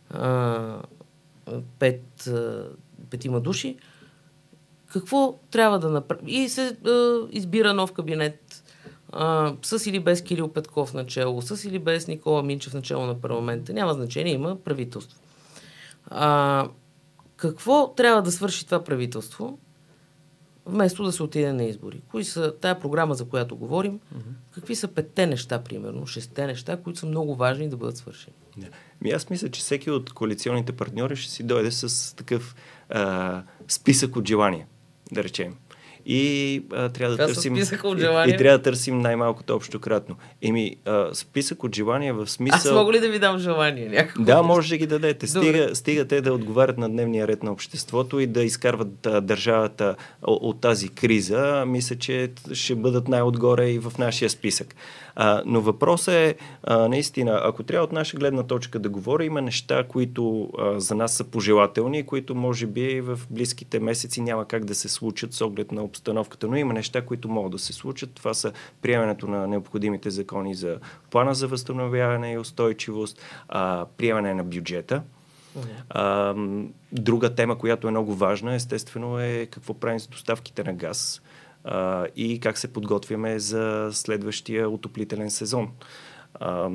а, 0.09 0.81
пет, 1.79 2.27
а, 2.27 2.65
петима 3.09 3.41
души. 3.41 3.77
Какво 4.87 5.39
трябва 5.51 5.79
да 5.79 5.89
направи? 5.89 6.31
И 6.31 6.49
се 6.49 6.77
а, 6.85 7.17
избира 7.31 7.73
нов 7.73 7.91
кабинет 7.91 8.63
а, 9.09 9.53
с 9.61 9.85
или 9.85 9.99
без 9.99 10.21
Кирил 10.21 10.47
Петков 10.47 10.93
начало, 10.93 11.41
с 11.41 11.65
или 11.65 11.79
без 11.79 12.07
Никола 12.07 12.43
Минчев 12.43 12.73
начало 12.73 13.05
на 13.05 13.21
парламента, 13.21 13.73
няма 13.73 13.93
значение, 13.93 14.33
има 14.33 14.55
правителство. 14.55 15.19
А, 16.09 16.67
какво 17.37 17.93
трябва 17.93 18.21
да 18.21 18.31
свърши 18.31 18.65
това 18.65 18.83
правителство, 18.83 19.59
вместо 20.65 21.03
да 21.03 21.11
се 21.11 21.23
отиде 21.23 21.53
на 21.53 21.63
избори? 21.63 22.01
Кои 22.11 22.23
са 22.23 22.55
тая 22.61 22.79
програма, 22.79 23.15
за 23.15 23.25
която 23.25 23.55
говорим? 23.55 23.99
Mm-hmm. 23.99 24.51
Какви 24.51 24.75
са 24.75 24.87
петте 24.87 25.27
неща, 25.27 25.63
примерно, 25.63 26.07
шесте 26.07 26.47
неща, 26.47 26.77
които 26.77 26.99
са 26.99 27.05
много 27.05 27.35
важни 27.35 27.69
да 27.69 27.77
бъдат 27.77 27.97
свършени? 27.97 28.35
Да. 28.57 28.67
Ми 29.01 29.09
аз 29.09 29.29
мисля, 29.29 29.49
че 29.49 29.61
всеки 29.61 29.91
от 29.91 30.13
коалиционните 30.13 30.71
партньори 30.71 31.15
ще 31.15 31.31
си 31.31 31.43
дойде 31.43 31.71
с 31.71 32.15
такъв 32.15 32.55
а, 32.89 33.43
списък 33.67 34.15
от 34.15 34.27
желания, 34.27 34.67
да 35.11 35.23
речем 35.23 35.55
и 36.09 36.63
а, 36.73 36.89
трябва 36.89 37.15
да 37.15 37.27
търсим. 37.27 37.53
От 37.83 37.99
желания. 37.99 38.33
И, 38.33 38.35
и 38.35 38.37
трябва 38.37 38.57
да 38.57 38.63
търсим 38.63 38.99
най-малкото 38.99 39.55
общо 39.55 39.79
кратно. 39.79 40.15
Еми, 40.41 40.75
а, 40.85 41.09
списък 41.13 41.63
от 41.63 41.75
желания 41.75 42.13
в 42.13 42.27
смисъл. 42.27 42.71
Аз 42.71 42.71
мога 42.71 42.93
ли 42.93 42.99
да 42.99 43.09
ви 43.09 43.19
дам 43.19 43.37
желание? 43.37 43.89
Някакво? 43.89 44.23
Да, 44.23 44.43
може 44.43 44.69
да 44.69 44.77
ги 44.77 44.87
дадете. 44.87 45.27
Стига, 45.27 45.75
стига 45.75 46.05
те 46.05 46.21
да 46.21 46.33
отговарят 46.33 46.77
на 46.77 46.89
дневния 46.89 47.27
ред 47.27 47.43
на 47.43 47.51
обществото 47.51 48.19
и 48.19 48.27
да 48.27 48.43
изкарват 48.43 49.05
а, 49.05 49.21
държавата 49.21 49.95
от, 50.21 50.39
от 50.41 50.61
тази 50.61 50.89
криза. 50.89 51.63
Мисля, 51.67 51.95
че 51.95 52.31
ще 52.53 52.75
бъдат 52.75 53.07
най-отгоре 53.07 53.69
и 53.69 53.79
в 53.79 53.93
нашия 53.97 54.29
списък. 54.29 54.75
А, 55.19 55.43
но 55.45 55.61
въпросът 55.61 56.13
е, 56.13 56.35
а, 56.63 56.87
наистина, 56.87 57.41
ако 57.43 57.63
трябва 57.63 57.83
от 57.83 57.91
наша 57.91 58.17
гледна 58.17 58.43
точка 58.43 58.79
да 58.79 58.89
говоря, 58.89 59.25
има 59.25 59.41
неща, 59.41 59.83
които 59.83 60.49
а, 60.57 60.79
за 60.79 60.95
нас 60.95 61.13
са 61.13 61.23
пожелателни, 61.23 62.05
които 62.05 62.35
може 62.35 62.65
би 62.65 63.01
в 63.01 63.19
близките 63.29 63.79
месеци 63.79 64.21
няма 64.21 64.45
как 64.45 64.65
да 64.65 64.75
се 64.75 64.89
случат 64.89 65.33
с 65.33 65.41
оглед 65.41 65.71
на 65.71 65.83
обстановката, 65.97 66.47
но 66.47 66.55
има 66.55 66.73
неща, 66.73 67.01
които 67.01 67.29
могат 67.29 67.51
да 67.51 67.59
се 67.59 67.73
случат. 67.73 68.13
Това 68.13 68.33
са 68.33 68.51
приемането 68.81 69.27
на 69.27 69.47
необходимите 69.47 70.09
закони 70.09 70.55
за 70.55 70.79
плана 71.09 71.35
за 71.35 71.47
възстановяване 71.47 72.33
и 72.33 72.37
устойчивост, 72.37 73.21
а, 73.49 73.85
приемане 73.97 74.33
на 74.33 74.43
бюджета. 74.43 75.03
А, 75.89 76.35
друга 76.91 77.35
тема, 77.35 77.57
която 77.57 77.87
е 77.87 77.91
много 77.91 78.15
важна, 78.15 78.55
естествено, 78.55 79.19
е 79.19 79.45
какво 79.45 79.73
правим 79.73 79.99
с 79.99 80.07
доставките 80.07 80.63
на 80.63 80.73
газ 80.73 81.21
а, 81.63 82.07
и 82.15 82.39
как 82.39 82.57
се 82.57 82.73
подготвяме 82.73 83.39
за 83.39 83.89
следващия 83.91 84.69
отоплителен 84.69 85.31
сезон. 85.31 85.69
А, 86.33 86.69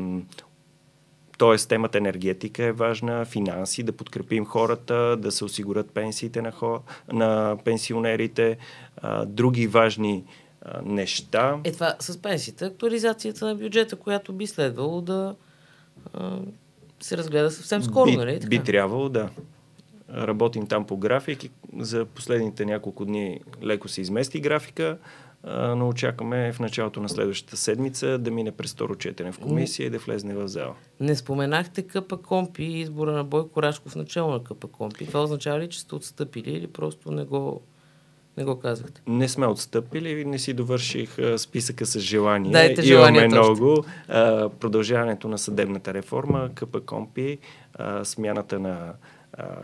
Тоест, 1.42 1.68
темата 1.68 1.98
енергетика 1.98 2.64
е 2.64 2.72
важна, 2.72 3.24
финанси, 3.24 3.82
да 3.82 3.92
подкрепим 3.92 4.46
хората, 4.46 5.16
да 5.16 5.32
се 5.32 5.44
осигурят 5.44 5.90
пенсиите 5.90 6.42
на, 6.42 6.52
хо... 6.52 6.80
на 7.12 7.56
пенсионерите, 7.64 8.58
а, 8.96 9.24
други 9.24 9.66
важни 9.66 10.24
а, 10.62 10.82
неща. 10.84 11.60
Е 11.64 11.72
това 11.72 11.94
с 11.98 12.22
пенсиите, 12.22 12.64
актуализацията 12.64 13.46
на 13.46 13.54
бюджета, 13.54 13.96
която 13.96 14.32
би 14.32 14.46
следвало 14.46 15.00
да 15.00 15.34
а, 16.14 16.38
се 17.00 17.16
разгледа 17.16 17.50
съвсем 17.50 17.82
скоро, 17.82 18.10
би, 18.10 18.16
нали? 18.16 18.34
Така? 18.34 18.48
Би 18.48 18.58
трябвало, 18.58 19.08
да. 19.08 19.28
Работим 20.14 20.66
там 20.66 20.86
по 20.86 20.96
график 20.96 21.50
за 21.78 22.04
последните 22.04 22.64
няколко 22.64 23.04
дни 23.04 23.40
леко 23.62 23.88
се 23.88 24.00
измести 24.00 24.40
графика, 24.40 24.98
но 25.44 25.88
очакваме 25.88 26.52
в 26.52 26.60
началото 26.60 27.00
на 27.00 27.08
следващата 27.08 27.56
седмица 27.56 28.18
да 28.18 28.30
мине 28.30 28.52
през 28.52 28.72
второ 28.72 28.94
четене 28.94 29.32
в 29.32 29.38
комисия 29.38 29.86
и 29.86 29.90
да 29.90 29.98
влезне 29.98 30.34
в 30.34 30.48
зала. 30.48 30.74
Не 31.00 31.16
споменахте 31.16 31.82
Къпа 31.82 32.16
Компи 32.16 32.62
и 32.62 32.80
избора 32.80 33.12
на 33.12 33.24
Бойко 33.24 33.62
Рашков 33.62 33.96
начало 33.96 34.32
на 34.32 34.44
Къпа 34.44 34.68
Компи. 34.68 35.06
Това 35.06 35.22
означава 35.22 35.60
ли, 35.60 35.68
че 35.68 35.80
сте 35.80 35.94
отстъпили 35.94 36.50
или 36.50 36.66
просто 36.66 37.10
не 37.10 37.24
го, 37.24 37.62
не 38.36 38.44
го 38.44 38.58
казахте? 38.58 39.02
Не 39.06 39.28
сме 39.28 39.46
отстъпили, 39.46 40.24
не 40.24 40.38
си 40.38 40.52
довърших 40.52 41.18
а, 41.18 41.38
списъка 41.38 41.86
с 41.86 41.98
желания. 41.98 42.52
Дайте 42.52 42.88
Имаме 42.88 43.26
много. 43.26 43.84
А, 44.08 44.48
продължаването 44.48 45.28
на 45.28 45.38
съдебната 45.38 45.94
реформа, 45.94 46.50
Къпа 46.54 46.80
Компи, 46.80 47.38
а, 47.74 48.04
смяната 48.04 48.58
на 48.58 48.92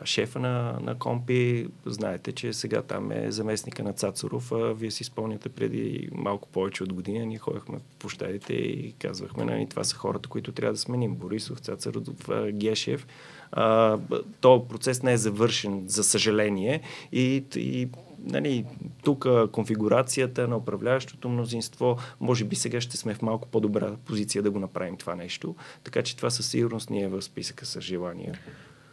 шефа 0.04 0.38
на, 0.38 0.78
на 0.82 0.98
Компи. 0.98 1.66
Знаете, 1.86 2.32
че 2.32 2.52
сега 2.52 2.82
там 2.82 3.12
е 3.12 3.30
заместника 3.30 3.82
на 3.82 3.92
Цацаров. 3.92 4.52
А 4.52 4.72
вие 4.72 4.90
си 4.90 5.04
спомняте 5.04 5.48
преди 5.48 6.08
малко 6.12 6.48
повече 6.48 6.82
от 6.82 6.92
година. 6.92 7.26
Ние 7.26 7.38
ходихме 7.38 7.78
по 7.78 7.96
площадите 7.98 8.52
и 8.52 8.92
казвахме, 8.98 9.44
нали, 9.44 9.66
това 9.68 9.84
са 9.84 9.96
хората, 9.96 10.28
които 10.28 10.52
трябва 10.52 10.72
да 10.72 10.78
сменим. 10.78 11.14
Борисов, 11.14 11.58
Цацаров, 11.58 12.02
Гешев. 12.52 13.06
А, 13.52 13.98
то 14.40 14.68
процес 14.68 15.02
не 15.02 15.12
е 15.12 15.16
завършен, 15.16 15.84
за 15.86 16.04
съжаление. 16.04 16.80
И, 17.12 17.44
и 17.56 17.88
нали, 18.24 18.64
тук 19.02 19.26
конфигурацията 19.52 20.48
на 20.48 20.56
управляващото 20.56 21.28
мнозинство, 21.28 21.98
може 22.20 22.44
би 22.44 22.56
сега 22.56 22.80
ще 22.80 22.96
сме 22.96 23.14
в 23.14 23.22
малко 23.22 23.48
по-добра 23.48 23.96
позиция 24.04 24.42
да 24.42 24.50
го 24.50 24.58
направим 24.58 24.96
това 24.96 25.14
нещо. 25.14 25.56
Така 25.84 26.02
че 26.02 26.16
това 26.16 26.30
със 26.30 26.46
сигурност 26.46 26.90
ни 26.90 27.02
е 27.02 27.08
в 27.08 27.22
списъка 27.22 27.66
с 27.66 27.80
желания. 27.80 28.38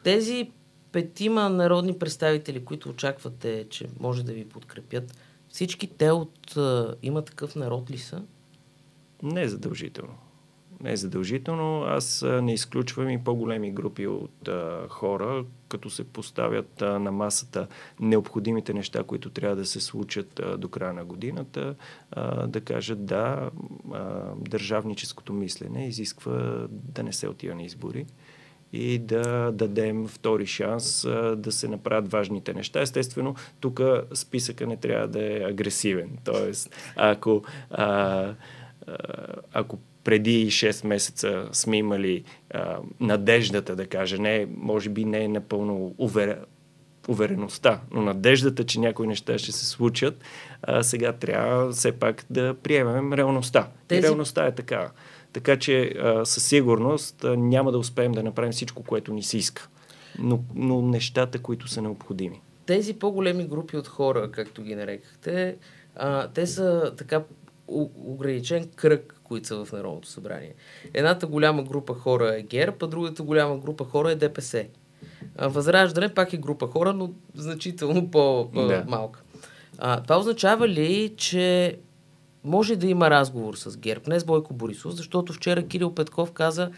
Тези 0.03 0.51
петима 0.95 1.49
народни 1.49 1.99
представители, 1.99 2.65
които 2.65 2.89
очаквате, 2.89 3.65
че 3.69 3.87
може 3.99 4.25
да 4.25 4.33
ви 4.33 4.49
подкрепят, 4.49 5.17
всички 5.49 5.87
те 5.87 6.11
от 6.11 6.55
има 7.01 7.21
такъв 7.21 7.55
народ 7.55 7.91
ли 7.91 7.97
са? 7.97 8.21
Не 9.23 9.41
е 9.41 9.47
задължително. 9.47 10.13
Не 10.81 10.91
е 10.91 10.97
задължително. 10.97 11.83
Аз 11.83 12.25
не 12.41 12.53
изключвам 12.53 13.09
и 13.09 13.23
по-големи 13.23 13.71
групи 13.71 14.07
от 14.07 14.47
а, 14.47 14.87
хора, 14.89 15.45
като 15.67 15.89
се 15.89 16.03
поставят 16.03 16.81
а, 16.81 16.99
на 16.99 17.11
масата 17.11 17.67
необходимите 17.99 18.73
неща, 18.73 19.03
които 19.03 19.29
трябва 19.29 19.55
да 19.55 19.65
се 19.65 19.79
случат 19.79 20.39
а, 20.39 20.57
до 20.57 20.69
края 20.69 20.93
на 20.93 21.05
годината, 21.05 21.75
а, 22.11 22.47
да 22.47 22.61
кажат 22.61 23.05
да, 23.05 23.49
а, 23.93 24.31
държавническото 24.37 25.33
мислене 25.33 25.87
изисква 25.87 26.67
да 26.69 27.03
не 27.03 27.13
се 27.13 27.27
отива 27.27 27.55
на 27.55 27.63
избори 27.63 28.05
и 28.73 28.99
да 28.99 29.51
дадем 29.51 30.07
втори 30.07 30.45
шанс 30.45 31.05
а, 31.05 31.35
да 31.35 31.51
се 31.51 31.67
направят 31.67 32.11
важните 32.11 32.53
неща. 32.53 32.81
Естествено, 32.81 33.35
тук 33.59 33.81
списъка 34.13 34.67
не 34.67 34.77
трябва 34.77 35.07
да 35.07 35.25
е 35.25 35.43
агресивен. 35.43 36.09
Тоест, 36.23 36.75
ако, 36.95 37.43
а, 37.71 37.85
а, 37.85 38.33
ако 39.53 39.79
преди 40.05 40.47
6 40.47 40.87
месеца 40.87 41.49
сме 41.51 41.77
имали 41.77 42.23
а, 42.53 42.77
надеждата 42.99 43.75
да 43.75 43.87
каже, 43.87 44.17
не, 44.17 44.47
може 44.57 44.89
би 44.89 45.05
не 45.05 45.23
е 45.23 45.27
напълно 45.27 45.95
увер... 45.97 46.39
увереността, 47.07 47.81
но 47.91 48.01
надеждата, 48.01 48.63
че 48.63 48.79
някои 48.79 49.07
неща 49.07 49.37
ще 49.37 49.51
се 49.51 49.65
случат, 49.65 50.23
а, 50.61 50.83
сега 50.83 51.13
трябва 51.13 51.71
все 51.71 51.91
пак 51.91 52.25
да 52.29 52.53
приемем 52.63 53.13
реалността. 53.13 53.69
Тези... 53.87 53.99
И 53.99 54.03
реалността 54.03 54.45
е 54.45 54.55
така. 54.55 54.91
Така 55.35 55.59
че 55.59 55.81
а, 55.81 56.25
със 56.25 56.43
сигурност 56.43 57.23
а, 57.23 57.37
няма 57.37 57.71
да 57.71 57.77
успеем 57.77 58.11
да 58.11 58.23
направим 58.23 58.51
всичко, 58.51 58.83
което 58.83 59.13
ни 59.13 59.23
се 59.23 59.37
иска. 59.37 59.67
Но, 60.19 60.39
но 60.55 60.81
нещата, 60.81 61.39
които 61.39 61.67
са 61.67 61.81
необходими. 61.81 62.41
Тези 62.65 62.93
по-големи 62.93 63.47
групи 63.47 63.77
от 63.77 63.87
хора, 63.87 64.31
както 64.31 64.61
ги 64.61 64.75
нарекахте, 64.75 65.57
а, 65.95 66.27
те 66.27 66.47
са 66.47 66.93
така 66.97 67.23
ограничен 67.97 68.69
кръг, 68.75 69.15
които 69.23 69.47
са 69.47 69.65
в 69.65 69.71
Народното 69.71 70.07
събрание. 70.07 70.53
Едната 70.93 71.27
голяма 71.27 71.63
група 71.63 71.93
хора 71.93 72.35
е 72.37 72.41
ГЕРБ, 72.41 72.77
а 72.81 72.87
другата 72.87 73.23
голяма 73.23 73.57
група 73.57 73.83
хора 73.83 74.11
е 74.11 74.15
ДПС. 74.15 74.65
Възраждане 75.39 76.13
пак 76.13 76.33
е 76.33 76.37
група 76.37 76.67
хора, 76.67 76.93
но 76.93 77.11
значително 77.35 78.11
по-малка. 78.11 79.23
Да. 79.33 79.39
А, 79.77 80.03
това 80.03 80.17
означава 80.17 80.67
ли, 80.67 81.13
че 81.17 81.77
може 82.45 82.75
да 82.75 82.87
има 82.87 83.09
разговор 83.09 83.55
с 83.55 83.77
ГЕРБ, 83.77 84.01
не 84.07 84.19
с 84.19 84.25
Бойко 84.25 84.53
Борисов, 84.53 84.91
защото 84.91 85.33
вчера 85.33 85.67
Кирил 85.67 85.95
Петков 85.95 86.31
каза, 86.31 86.71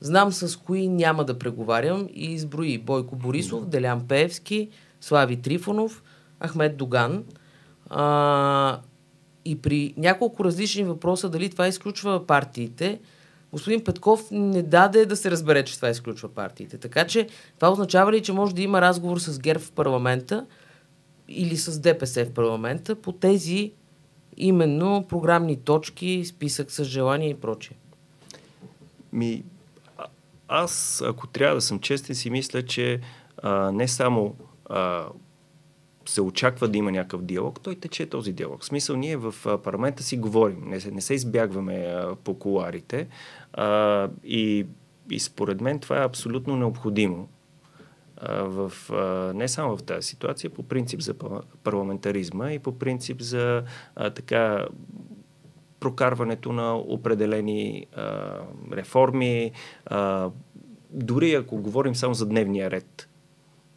знам 0.00 0.32
с 0.32 0.56
кои 0.56 0.88
няма 0.88 1.24
да 1.24 1.38
преговарям 1.38 2.08
и 2.14 2.24
изброи 2.24 2.78
Бойко 2.78 3.16
Борисов, 3.16 3.66
Делян 3.66 4.08
Пеевски, 4.08 4.68
Слави 5.00 5.36
Трифонов, 5.36 6.02
Ахмед 6.46 6.76
Доган. 6.76 7.24
А, 7.90 8.80
и 9.44 9.58
при 9.58 9.94
няколко 9.96 10.44
различни 10.44 10.84
въпроса 10.84 11.28
дали 11.28 11.50
това 11.50 11.68
изключва 11.68 12.26
партиите, 12.26 13.00
господин 13.52 13.84
Петков 13.84 14.28
не 14.30 14.62
даде 14.62 15.06
да 15.06 15.16
се 15.16 15.30
разбере, 15.30 15.64
че 15.64 15.76
това 15.76 15.88
изключва 15.88 16.28
партиите. 16.28 16.78
Така 16.78 17.06
че 17.06 17.28
това 17.58 17.72
означава 17.72 18.12
ли, 18.12 18.22
че 18.22 18.32
може 18.32 18.54
да 18.54 18.62
има 18.62 18.80
разговор 18.80 19.18
с 19.18 19.38
ГЕРБ 19.38 19.60
в 19.60 19.72
парламента 19.72 20.46
или 21.28 21.56
с 21.56 21.80
ДПС 21.80 22.24
в 22.24 22.30
парламента 22.30 22.94
по 22.94 23.12
тези 23.12 23.72
именно 24.36 25.04
програмни 25.08 25.56
точки, 25.56 26.24
списък 26.24 26.70
с 26.70 26.84
желания 26.84 27.30
и 27.30 27.34
прочее? 27.34 27.76
Ми, 29.12 29.44
аз, 30.48 31.02
ако 31.06 31.26
трябва 31.26 31.54
да 31.54 31.60
съм 31.60 31.80
честен, 31.80 32.14
си 32.14 32.30
мисля, 32.30 32.62
че 32.62 33.00
а, 33.42 33.72
не 33.72 33.88
само 33.88 34.34
а, 34.70 35.06
се 36.06 36.20
очаква 36.20 36.68
да 36.68 36.78
има 36.78 36.92
някакъв 36.92 37.22
диалог, 37.22 37.60
той 37.60 37.74
тече 37.74 38.06
този 38.06 38.32
диалог. 38.32 38.62
В 38.62 38.66
смисъл, 38.66 38.96
ние 38.96 39.16
в 39.16 39.34
парламента 39.64 40.02
си 40.02 40.16
говорим, 40.16 40.62
не 40.66 40.80
се, 40.80 40.90
не 40.90 41.00
се 41.00 41.14
избягваме 41.14 41.74
а, 41.74 42.16
по 42.24 42.38
коларите 42.38 43.08
а, 43.52 44.08
и, 44.24 44.66
и 45.10 45.20
според 45.20 45.60
мен 45.60 45.78
това 45.78 46.02
е 46.02 46.04
абсолютно 46.04 46.56
необходимо 46.56 47.28
в, 48.22 48.72
не 49.34 49.48
само 49.48 49.76
в 49.76 49.82
тази 49.82 50.08
ситуация, 50.08 50.50
по 50.50 50.62
принцип 50.62 51.00
за 51.00 51.14
парламентаризма 51.62 52.52
и 52.52 52.58
по 52.58 52.78
принцип 52.78 53.20
за 53.20 53.62
така 53.94 54.66
прокарването 55.80 56.52
на 56.52 56.76
определени 56.76 57.86
реформи, 58.72 59.52
дори 60.90 61.34
ако 61.34 61.56
говорим 61.56 61.94
само 61.94 62.14
за 62.14 62.26
дневния 62.26 62.70
ред 62.70 63.08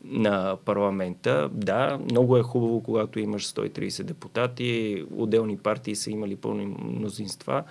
на 0.04 0.58
парламента, 0.66 1.50
да, 1.54 2.00
много 2.12 2.38
е 2.38 2.42
хубаво, 2.44 2.84
когато 2.84 3.20
имаш 3.20 3.48
130 3.48 4.04
депутати, 4.04 5.04
отделни 5.16 5.58
партии 5.58 5.96
са 5.96 6.12
имали 6.12 6.36
пълни 6.36 6.66
мнозинства 6.66 7.64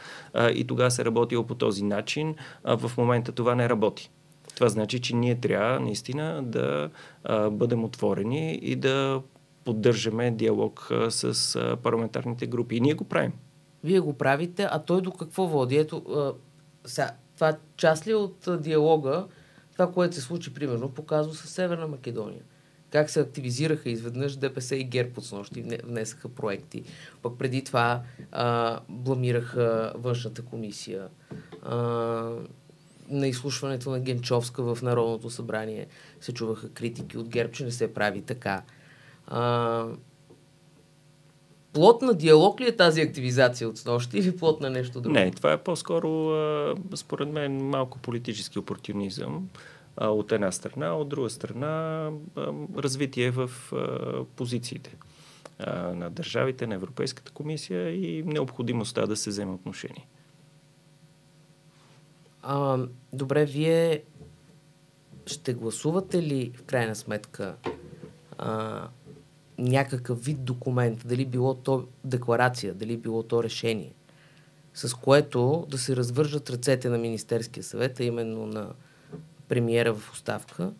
и 0.55 0.65
тогава 0.67 0.91
се 0.91 1.05
работило 1.05 1.47
по 1.47 1.55
този 1.55 1.85
начин. 1.85 2.35
В 2.65 2.93
момента 2.99 3.33
това 3.33 3.55
не 3.55 3.69
работи. 3.69 4.11
Това 4.59 4.69
значи, 4.69 5.01
че 5.01 5.17
ние 5.17 5.35
трябва 5.35 5.81
наистина 5.81 6.43
да 6.43 6.91
а, 7.25 7.51
бъдем 7.51 7.85
отворени 7.85 8.55
и 8.55 8.77
да 8.77 9.23
поддържаме 9.65 10.31
диалог 10.31 10.89
а, 10.91 11.11
с 11.11 11.57
а, 11.57 11.77
парламентарните 11.77 12.47
групи. 12.47 12.77
И 12.77 12.81
ние 12.81 12.95
го 12.95 13.05
правим. 13.05 13.33
Вие 13.85 14.01
го 14.01 14.13
правите, 14.13 14.69
а 14.71 14.79
той 14.79 15.03
до 15.03 15.13
какво 15.13 15.47
води? 15.47 15.77
Ето, 15.77 15.97
а, 15.97 16.33
сега, 16.89 17.11
това 17.35 17.57
част 17.77 18.07
ли 18.07 18.15
от 18.15 18.47
а, 18.49 18.59
диалога, 18.59 19.27
това, 19.73 19.93
което 19.93 20.15
се 20.15 20.21
случи, 20.21 20.55
примерно, 20.55 20.89
показва 20.89 21.35
с 21.35 21.49
Северна 21.49 21.87
Македония? 21.87 22.43
Как 22.91 23.11
се 23.11 23.21
активизираха 23.21 23.91
изведнъж 23.91 24.37
ДПС 24.37 24.77
и 24.77 24.85
ГЕРБ 24.85 25.11
от 25.17 25.25
снощи, 25.25 25.65
внесаха 25.85 26.29
проекти. 26.29 26.83
Пък 27.23 27.39
преди 27.39 27.65
това 27.65 28.03
а, 28.33 28.81
бламираха 28.89 29.93
външната 29.97 30.43
комисия. 30.43 31.09
А, 31.63 32.31
на 33.11 33.29
изслушването 33.29 33.91
на 33.91 34.01
Генчовска 34.01 34.75
в 34.75 34.83
Народното 34.83 35.31
събрание 35.31 35.87
се 36.21 36.35
чуваха 36.35 36.71
критики 36.71 37.19
от 37.19 37.29
ГЕРБ, 37.29 37.53
че 37.53 37.65
не 37.65 37.71
се 37.71 37.95
прави 37.95 38.23
така. 38.23 38.63
А, 39.27 39.87
плод 41.73 42.03
на 42.03 42.15
диалог 42.15 42.61
ли 42.61 42.67
е 42.67 42.77
тази 42.77 43.01
активизация 43.01 43.69
от 43.69 43.79
снощи 43.79 44.19
или 44.19 44.37
плод 44.37 44.61
на 44.61 44.71
нещо 44.71 45.01
друго? 45.01 45.15
Не, 45.15 45.31
това 45.31 45.53
е 45.53 45.57
по-скоро, 45.57 46.33
според 46.95 47.29
мен, 47.29 47.69
малко 47.69 47.99
политически 47.99 48.59
опортунизъм 48.59 49.49
от 50.01 50.33
една 50.33 50.53
страна, 50.53 50.97
от 50.97 51.09
друга 51.09 51.31
страна 51.31 52.11
развитие 52.77 53.31
в 53.31 53.51
позициите 54.37 54.97
на 55.95 56.11
държавите, 56.11 56.67
на 56.67 56.75
Европейската 56.75 57.33
комисия 57.33 57.91
и 57.91 58.23
необходимостта 58.23 59.07
да 59.07 59.17
се 59.17 59.31
вземе 59.31 59.53
отношение. 59.53 60.07
А, 62.51 62.79
добре, 63.13 63.45
вие 63.45 64.03
ще 65.27 65.55
гласувате 65.55 66.23
ли 66.23 66.53
в 66.57 66.63
крайна 66.63 66.97
сметка 66.97 67.57
а, 68.39 68.89
някакъв 69.59 70.25
вид 70.25 70.45
документ, 70.45 71.03
дали 71.07 71.27
било 71.27 71.55
то 71.55 71.87
декларация, 72.05 72.75
дали 72.75 72.97
било 72.97 73.23
то 73.23 73.43
решение, 73.43 73.95
с 74.75 74.95
което 74.95 75.67
да 75.71 75.79
се 75.79 75.97
развържат 75.97 76.51
ръцете 76.51 76.89
на 76.89 76.99
Министерския 76.99 77.65
съвет, 77.65 78.01
а 78.01 78.05
именно 78.05 78.47
на 78.47 78.73
премиера 79.49 79.95
в 79.95 80.13
оставка, 80.13 80.73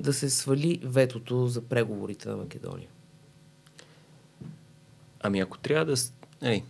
да 0.00 0.12
се 0.12 0.30
свали 0.30 0.80
ветото 0.84 1.46
за 1.46 1.62
преговорите 1.62 2.28
на 2.28 2.36
Македония? 2.36 2.88
Ами 5.20 5.40
ако 5.40 5.58
трябва 5.58 5.84
да... 5.84 5.94
Ей, 6.42 6.62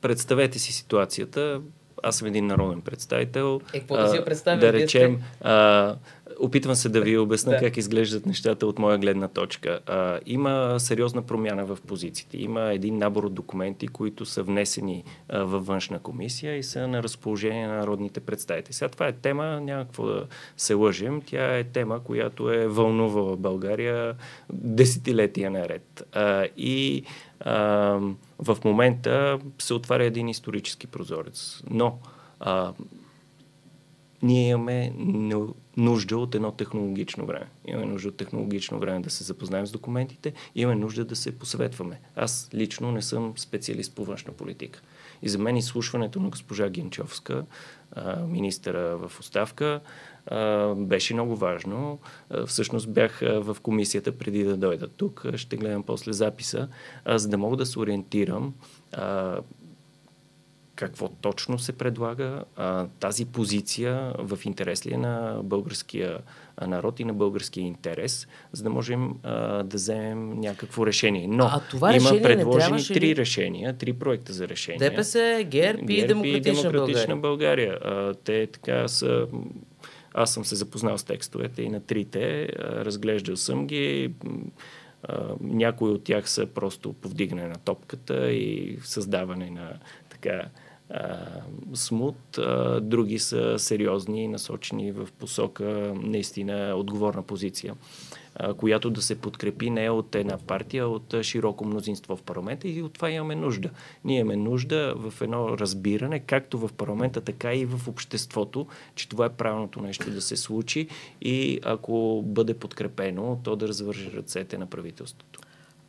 представете 0.00 0.58
си 0.58 0.72
ситуацията, 0.72 1.62
аз 2.02 2.16
съм 2.16 2.28
един 2.28 2.46
народен 2.46 2.80
представител. 2.80 3.60
Е, 3.72 3.78
какво 3.78 3.96
да 3.96 4.08
си 4.08 4.18
представя? 4.24 4.60
Да 4.60 4.72
речем, 4.72 5.18
а, 5.40 5.96
опитвам 6.40 6.74
се 6.74 6.88
да 6.88 7.00
ви 7.00 7.18
обясна 7.18 7.52
да. 7.52 7.58
как 7.58 7.76
изглеждат 7.76 8.26
нещата 8.26 8.66
от 8.66 8.78
моя 8.78 8.98
гледна 8.98 9.28
точка. 9.28 9.80
А, 9.86 10.20
има 10.26 10.74
сериозна 10.78 11.22
промяна 11.22 11.64
в 11.64 11.78
позициите. 11.86 12.38
Има 12.38 12.72
един 12.72 12.98
набор 12.98 13.24
от 13.24 13.34
документи, 13.34 13.88
които 13.88 14.24
са 14.24 14.42
внесени 14.42 15.04
а, 15.28 15.42
във 15.42 15.66
външна 15.66 15.98
комисия 15.98 16.56
и 16.56 16.62
са 16.62 16.88
на 16.88 17.02
разположение 17.02 17.66
на 17.66 17.76
народните 17.76 18.20
представители. 18.20 18.72
Сега 18.72 18.88
това 18.88 19.08
е 19.08 19.12
тема, 19.12 19.60
няма 19.60 19.84
какво 19.84 20.06
да 20.06 20.26
се 20.56 20.74
лъжим. 20.74 21.22
Тя 21.26 21.58
е 21.58 21.64
тема, 21.64 22.04
която 22.04 22.50
е 22.50 22.66
вълнувала 22.66 23.36
България 23.36 24.14
десетилетия 24.52 25.50
наред. 25.50 26.02
А, 26.12 26.46
и 26.56 27.04
в 28.38 28.58
момента 28.64 29.38
се 29.58 29.74
отваря 29.74 30.04
един 30.04 30.28
исторически 30.28 30.86
прозорец. 30.86 31.62
Но 31.70 31.98
а, 32.40 32.72
ние 34.22 34.48
имаме 34.48 34.92
нужда 35.76 36.18
от 36.18 36.34
едно 36.34 36.52
технологично 36.52 37.26
време. 37.26 37.46
Имаме 37.66 37.86
нужда 37.86 38.08
от 38.08 38.16
технологично 38.16 38.78
време 38.78 39.00
да 39.00 39.10
се 39.10 39.24
запознаем 39.24 39.66
с 39.66 39.72
документите, 39.72 40.32
имаме 40.54 40.80
нужда 40.80 41.04
да 41.04 41.16
се 41.16 41.38
посъветваме. 41.38 42.00
Аз 42.16 42.50
лично 42.54 42.92
не 42.92 43.02
съм 43.02 43.32
специалист 43.36 43.94
по 43.94 44.04
външна 44.04 44.32
политика. 44.32 44.82
И 45.22 45.28
за 45.28 45.38
мен 45.38 45.56
изслушването 45.56 46.20
на 46.20 46.28
госпожа 46.28 46.68
Генчовска, 46.68 47.44
министъра 48.28 48.96
в 48.96 49.20
оставка, 49.20 49.80
беше 50.76 51.14
много 51.14 51.36
важно. 51.36 51.98
Всъщност 52.46 52.90
бях 52.90 53.20
в 53.20 53.56
комисията 53.62 54.12
преди 54.12 54.44
да 54.44 54.56
дойда 54.56 54.88
тук. 54.88 55.26
Ще 55.36 55.56
гледам 55.56 55.82
после 55.82 56.12
записа, 56.12 56.68
за 57.06 57.28
да 57.28 57.38
мога 57.38 57.56
да 57.56 57.66
се 57.66 57.78
ориентирам 57.78 58.54
какво 60.76 61.08
точно 61.08 61.58
се 61.58 61.72
предлага, 61.72 62.44
а, 62.56 62.86
тази 63.00 63.24
позиция 63.24 64.12
в 64.18 64.38
интерес 64.44 64.86
ли 64.86 64.94
е 64.94 64.96
на 64.96 65.40
българския 65.42 66.18
народ 66.66 67.00
и 67.00 67.04
на 67.04 67.14
българския 67.14 67.64
интерес, 67.64 68.28
за 68.52 68.62
да 68.62 68.70
можем 68.70 69.14
а, 69.22 69.62
да 69.62 69.76
вземем 69.76 70.40
някакво 70.40 70.86
решение. 70.86 71.26
Но 71.28 71.44
а 71.44 71.60
това 71.70 71.90
има 71.90 71.96
решение 71.96 72.22
предложени 72.22 72.84
три 72.84 73.16
решения, 73.16 73.72
три 73.72 73.92
проекта 73.92 74.32
за 74.32 74.48
решение. 74.48 74.78
ДПС, 74.78 75.44
ГЕРБ, 75.44 75.82
ГЕРБ 75.82 75.92
и 75.92 76.06
Демократична, 76.06 76.38
и 76.38 76.72
Демократична 76.72 77.16
България. 77.16 77.78
България. 77.78 77.78
А, 77.84 78.14
те 78.14 78.46
така 78.46 78.88
са... 78.88 79.26
Аз 80.18 80.34
съм 80.34 80.44
се 80.44 80.56
запознал 80.56 80.98
с 80.98 81.04
текстовете 81.04 81.62
и 81.62 81.68
на 81.68 81.80
трите, 81.80 82.48
разглеждал 82.58 83.36
съм 83.36 83.66
ги. 83.66 84.12
Някои 85.40 85.90
от 85.90 86.04
тях 86.04 86.30
са 86.30 86.46
просто 86.46 86.92
повдигане 86.92 87.48
на 87.48 87.54
топката 87.54 88.30
и 88.30 88.78
създаване 88.82 89.50
на 89.50 89.78
така 90.10 90.42
смут, 91.74 92.38
други 92.80 93.18
са 93.18 93.58
сериозни, 93.58 94.28
насочени 94.28 94.92
в 94.92 95.08
посока 95.18 95.92
наистина 95.96 96.74
отговорна 96.76 97.22
позиция, 97.22 97.74
която 98.56 98.90
да 98.90 99.02
се 99.02 99.20
подкрепи 99.20 99.70
не 99.70 99.90
от 99.90 100.14
една 100.14 100.38
партия, 100.38 100.84
а 100.84 100.86
от 100.86 101.22
широко 101.22 101.64
мнозинство 101.64 102.16
в 102.16 102.22
парламента 102.22 102.68
и 102.68 102.82
от 102.82 102.92
това 102.92 103.10
имаме 103.10 103.34
нужда. 103.34 103.70
Ние 104.04 104.20
имаме 104.20 104.36
нужда 104.36 104.94
в 104.96 105.22
едно 105.22 105.58
разбиране, 105.58 106.20
както 106.20 106.58
в 106.58 106.72
парламента, 106.72 107.20
така 107.20 107.54
и 107.54 107.64
в 107.64 107.88
обществото, 107.88 108.66
че 108.94 109.08
това 109.08 109.26
е 109.26 109.32
правилното 109.32 109.80
нещо 109.80 110.10
да 110.10 110.20
се 110.20 110.36
случи 110.36 110.88
и 111.20 111.60
ако 111.64 112.22
бъде 112.26 112.54
подкрепено, 112.54 113.40
то 113.44 113.56
да 113.56 113.68
развържи 113.68 114.12
ръцете 114.12 114.58
на 114.58 114.66
правителството. 114.66 115.40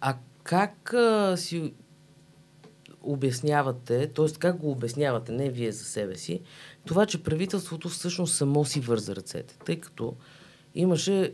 А 0.02 0.16
как 0.44 0.94
а, 0.94 1.38
си 1.38 1.74
обяснявате, 3.02 4.08
т.е. 4.08 4.26
как 4.40 4.58
го 4.58 4.72
обяснявате, 4.72 5.32
не 5.32 5.50
вие 5.50 5.72
за 5.72 5.84
себе 5.84 6.16
си, 6.16 6.42
това, 6.86 7.06
че 7.06 7.24
правителството 7.24 7.90
всъщност 7.90 8.36
само 8.36 8.66
си 8.66 8.80
върза 8.80 9.16
ръцете, 9.16 9.58
тъй 9.66 9.76
като 9.80 10.16
имаше 10.76 11.34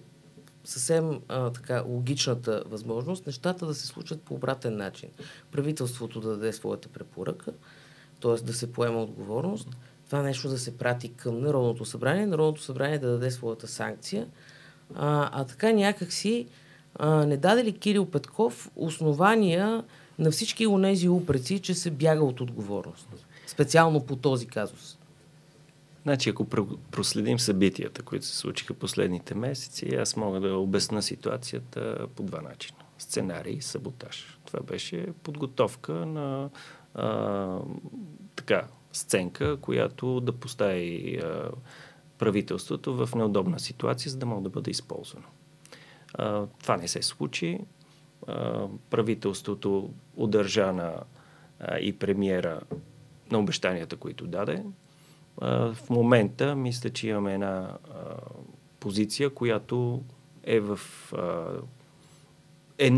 съвсем 0.63 1.21
а, 1.27 1.49
така 1.49 1.83
логичната 1.87 2.63
възможност 2.65 3.27
нещата 3.27 3.65
да 3.65 3.73
се 3.73 3.87
случат 3.87 4.21
по 4.21 4.33
обратен 4.33 4.77
начин. 4.77 5.09
Правителството 5.51 6.21
да 6.21 6.29
даде 6.29 6.53
своята 6.53 6.89
препоръка, 6.89 7.51
т.е. 8.21 8.43
да 8.43 8.53
се 8.53 8.71
поема 8.71 9.03
отговорност, 9.03 9.69
това 10.05 10.21
нещо 10.21 10.49
да 10.49 10.57
се 10.57 10.77
прати 10.77 11.13
към 11.13 11.41
Народното 11.41 11.85
събрание, 11.85 12.25
Народното 12.25 12.61
събрание 12.61 12.99
да 12.99 13.11
даде 13.11 13.31
своята 13.31 13.67
санкция, 13.67 14.27
а, 14.95 15.29
а 15.41 15.43
така 15.43 15.71
някакси 15.71 16.47
а, 16.95 17.25
не 17.25 17.37
даде 17.37 17.63
ли 17.63 17.79
Кирил 17.79 18.05
Петков 18.05 18.71
основания 18.75 19.83
на 20.19 20.31
всички 20.31 20.67
онези 20.67 21.09
упреци, 21.09 21.59
че 21.59 21.73
се 21.73 21.91
бяга 21.91 22.23
от 22.23 22.41
отговорност. 22.41 23.07
Специално 23.47 24.05
по 24.05 24.15
този 24.15 24.47
казус. 24.47 24.97
Значи, 26.03 26.29
ако 26.29 26.45
проследим 26.91 27.39
събитията, 27.39 28.03
които 28.03 28.25
се 28.25 28.37
случиха 28.37 28.73
последните 28.73 29.35
месеци, 29.35 29.95
аз 29.95 30.15
мога 30.15 30.39
да 30.39 30.57
обясна 30.57 31.01
ситуацията 31.01 32.07
по 32.15 32.23
два 32.23 32.41
начина. 32.41 32.77
Сценарий 32.97 33.53
и 33.53 33.61
саботаж. 33.61 34.39
Това 34.45 34.59
беше 34.59 35.07
подготовка 35.23 35.93
на 35.93 36.49
а, 36.93 37.59
така, 38.35 38.67
сценка, 38.91 39.57
която 39.57 40.19
да 40.19 40.31
постави 40.31 41.19
а, 41.23 41.49
правителството 42.17 43.05
в 43.05 43.15
неудобна 43.15 43.59
ситуация, 43.59 44.11
за 44.11 44.17
да 44.17 44.25
може 44.25 44.43
да 44.43 44.49
бъде 44.49 44.71
използвано. 44.71 45.27
А, 46.13 46.45
това 46.61 46.77
не 46.77 46.87
се 46.87 47.01
случи 47.01 47.59
правителството 48.89 49.93
удържа 50.15 50.73
на 50.73 50.93
и 51.81 51.99
премиера 51.99 52.61
на 53.31 53.39
обещанията, 53.39 53.97
които 53.97 54.27
даде. 54.27 54.63
В 55.41 55.77
момента 55.89 56.55
мисля, 56.55 56.89
че 56.89 57.07
имаме 57.07 57.33
една 57.33 57.77
позиция, 58.79 59.29
която 59.29 60.03
е 60.43 60.59
в 60.59 60.79
е 62.77 62.91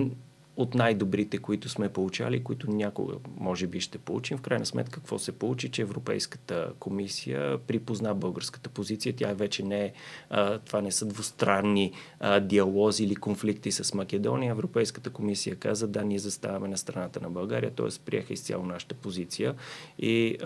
от 0.57 0.75
най-добрите, 0.75 1.37
които 1.37 1.69
сме 1.69 1.89
получали, 1.89 2.43
които 2.43 2.71
някога 2.71 3.15
може 3.37 3.67
би 3.67 3.79
ще 3.79 3.97
получим. 3.97 4.37
В 4.37 4.41
крайна 4.41 4.65
сметка 4.65 4.99
какво 4.99 5.19
се 5.19 5.31
получи, 5.31 5.69
че 5.69 5.81
Европейската 5.81 6.71
комисия 6.79 7.57
припозна 7.57 8.15
българската 8.15 8.69
позиция. 8.69 9.15
Тя 9.15 9.33
вече 9.33 9.63
не 9.63 9.85
е, 9.85 9.93
това 10.65 10.81
не 10.81 10.91
са 10.91 11.05
двустранни 11.05 11.91
диалози 12.41 13.03
или 13.03 13.15
конфликти 13.15 13.71
с 13.71 13.93
Македония. 13.93 14.51
Европейската 14.51 15.09
комисия 15.09 15.55
каза, 15.55 15.87
да, 15.87 16.05
ние 16.05 16.19
заставаме 16.19 16.67
на 16.67 16.77
страната 16.77 17.21
на 17.21 17.29
България, 17.29 17.71
т.е. 17.71 17.87
приеха 18.05 18.33
изцяло 18.33 18.65
нашата 18.65 18.95
позиция 18.95 19.55
и 19.99 20.37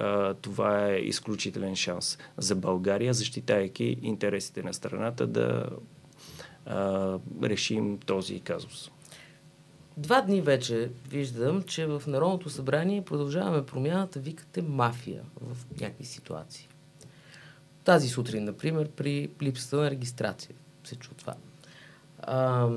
това 0.41 0.87
е 0.89 0.95
изключителен 0.95 1.75
шанс 1.75 2.17
за 2.37 2.55
България, 2.55 3.13
защитайки 3.13 3.97
интересите 4.01 4.63
на 4.63 4.73
страната 4.73 5.27
да 5.27 5.69
решим 7.43 7.97
този 7.97 8.39
казус. 8.39 8.91
Два 9.99 10.21
дни 10.21 10.41
вече 10.41 10.91
виждам, 11.09 11.63
че 11.63 11.85
в 11.85 12.03
Народното 12.07 12.49
събрание 12.49 13.05
продължаваме 13.05 13.65
промяната, 13.65 14.19
викате 14.19 14.61
мафия 14.61 15.23
в 15.41 15.57
някакви 15.81 16.05
ситуации. 16.05 16.67
Тази 17.83 18.07
сутрин, 18.07 18.43
например, 18.43 18.89
при 18.89 19.29
липсата 19.41 19.75
на 19.77 19.91
регистрация 19.91 20.55
се 20.83 20.95
чу 20.95 21.09
това. 21.17 21.35
А, 22.19 22.69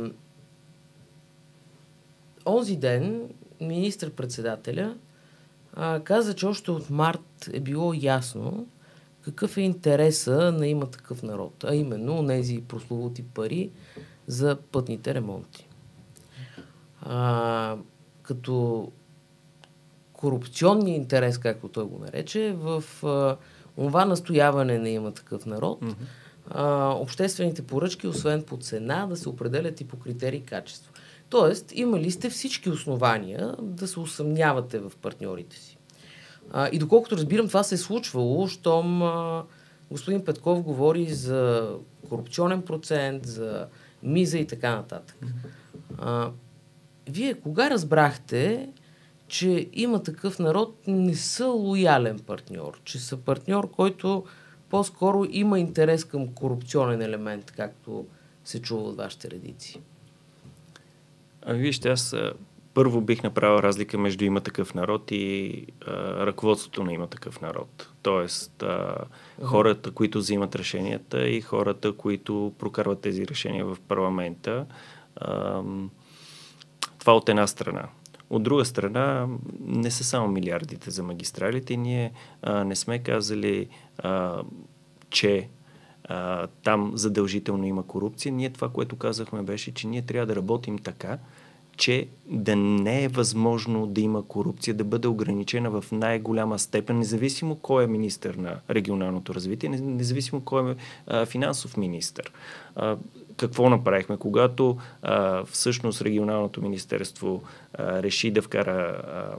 онзи 2.46 2.76
ден 2.76 3.28
министр-председателя 3.60 4.96
а, 5.74 6.00
каза, 6.00 6.34
че 6.34 6.46
още 6.46 6.70
от 6.70 6.90
март 6.90 7.50
е 7.52 7.60
било 7.60 7.92
ясно 7.94 8.66
какъв 9.20 9.56
е 9.56 9.60
интереса 9.60 10.52
на 10.52 10.66
има 10.66 10.90
такъв 10.90 11.22
народ, 11.22 11.64
а 11.64 11.74
именно 11.74 12.26
тези 12.26 12.62
прословути 12.68 13.22
пари 13.22 13.70
за 14.26 14.56
пътните 14.72 15.14
ремонти 15.14 15.68
а, 17.02 17.76
като 18.22 18.88
корупционния 20.12 20.96
интерес, 20.96 21.38
както 21.38 21.68
той 21.68 21.84
го 21.84 21.98
нарече, 21.98 22.52
в 22.58 22.84
а, 23.06 23.36
това 23.76 24.04
настояване 24.04 24.78
на 24.78 24.88
има 24.88 25.12
такъв 25.12 25.46
народ, 25.46 25.80
mm-hmm. 25.80 25.94
а, 26.50 26.88
обществените 27.00 27.62
поръчки, 27.62 28.06
освен 28.06 28.42
по 28.42 28.56
цена, 28.56 29.06
да 29.06 29.16
се 29.16 29.28
определят 29.28 29.80
и 29.80 29.88
по 29.88 29.98
критерии 29.98 30.40
качество. 30.40 30.92
Тоест, 31.30 31.72
имали 31.74 32.10
сте 32.10 32.30
всички 32.30 32.70
основания 32.70 33.54
да 33.62 33.88
се 33.88 34.00
усъмнявате 34.00 34.78
в 34.78 34.92
партньорите 35.02 35.56
си. 35.56 35.78
А, 36.52 36.68
и 36.72 36.78
доколкото 36.78 37.16
разбирам, 37.16 37.48
това 37.48 37.62
се 37.62 37.74
е 37.74 37.78
случвало, 37.78 38.48
щом 38.48 39.02
а, 39.02 39.44
господин 39.90 40.24
Петков 40.24 40.62
говори 40.62 41.06
за 41.06 41.70
корупционен 42.08 42.62
процент, 42.62 43.26
за 43.26 43.66
миза 44.02 44.38
и 44.38 44.46
така 44.46 44.76
нататък. 44.76 45.16
А, 45.98 46.30
вие 47.08 47.34
кога 47.34 47.70
разбрахте, 47.70 48.68
че 49.28 49.68
има 49.72 50.02
такъв 50.02 50.38
народ 50.38 50.78
не 50.86 51.14
са 51.14 51.46
лоялен 51.46 52.18
партньор, 52.18 52.80
че 52.84 52.98
са 52.98 53.16
партньор, 53.16 53.70
който 53.70 54.24
по-скоро 54.70 55.26
има 55.30 55.60
интерес 55.60 56.04
към 56.04 56.28
корупционен 56.28 57.02
елемент, 57.02 57.50
както 57.50 58.06
се 58.44 58.62
чува 58.62 58.82
от 58.82 58.96
вашите 58.96 59.30
редици? 59.30 59.80
Ами 61.42 61.58
вижте, 61.58 61.88
аз 61.88 62.14
първо 62.74 63.00
бих 63.00 63.22
направил 63.22 63.62
разлика 63.62 63.98
между 63.98 64.24
има 64.24 64.40
такъв 64.40 64.74
народ 64.74 65.10
и 65.10 65.66
а, 65.86 65.92
ръководството 66.26 66.84
на 66.84 66.92
има 66.92 67.06
такъв 67.06 67.40
народ. 67.40 67.88
Тоест, 68.02 68.62
а, 68.62 68.94
хората, 69.42 69.90
които 69.90 70.18
взимат 70.18 70.56
решенията 70.56 71.28
и 71.28 71.40
хората, 71.40 71.92
които 71.92 72.52
прокарват 72.58 73.00
тези 73.00 73.28
решения 73.28 73.64
в 73.64 73.76
парламента. 73.88 74.66
А, 75.16 75.62
това 77.02 77.16
от 77.16 77.28
една 77.28 77.46
страна. 77.46 77.88
От 78.30 78.42
друга 78.42 78.64
страна, 78.64 79.28
не 79.60 79.90
са 79.90 80.04
само 80.04 80.28
милиардите 80.28 80.90
за 80.90 81.02
магистралите. 81.02 81.76
Ние 81.76 82.12
а, 82.42 82.64
не 82.64 82.76
сме 82.76 82.98
казали, 82.98 83.68
а, 83.98 84.42
че 85.10 85.48
а, 86.04 86.46
там 86.46 86.92
задължително 86.94 87.66
има 87.66 87.86
корупция. 87.86 88.32
Ние 88.32 88.50
това, 88.50 88.68
което 88.68 88.96
казахме, 88.96 89.42
беше, 89.42 89.74
че 89.74 89.86
ние 89.86 90.02
трябва 90.02 90.26
да 90.26 90.36
работим 90.36 90.78
така, 90.78 91.18
че 91.76 92.08
да 92.26 92.56
не 92.56 93.04
е 93.04 93.08
възможно 93.08 93.86
да 93.86 94.00
има 94.00 94.22
корупция, 94.26 94.74
да 94.74 94.84
бъде 94.84 95.08
ограничена 95.08 95.70
в 95.70 95.84
най-голяма 95.92 96.58
степен, 96.58 96.98
независимо 96.98 97.56
кой 97.56 97.84
е 97.84 97.86
министър 97.86 98.34
на 98.34 98.60
регионалното 98.70 99.34
развитие, 99.34 99.68
независимо 99.68 100.40
кой 100.40 100.72
е 100.72 100.74
а, 101.06 101.26
финансов 101.26 101.76
министър. 101.76 102.32
А, 102.76 102.96
какво 103.36 103.70
направихме? 103.70 104.16
Когато 104.16 104.78
а, 105.02 105.44
всъщност 105.44 106.02
регионалното 106.02 106.62
министерство 106.62 107.42
а, 107.74 108.02
реши 108.02 108.30
да 108.30 108.42
вкара 108.42 109.02
а, 109.06 109.36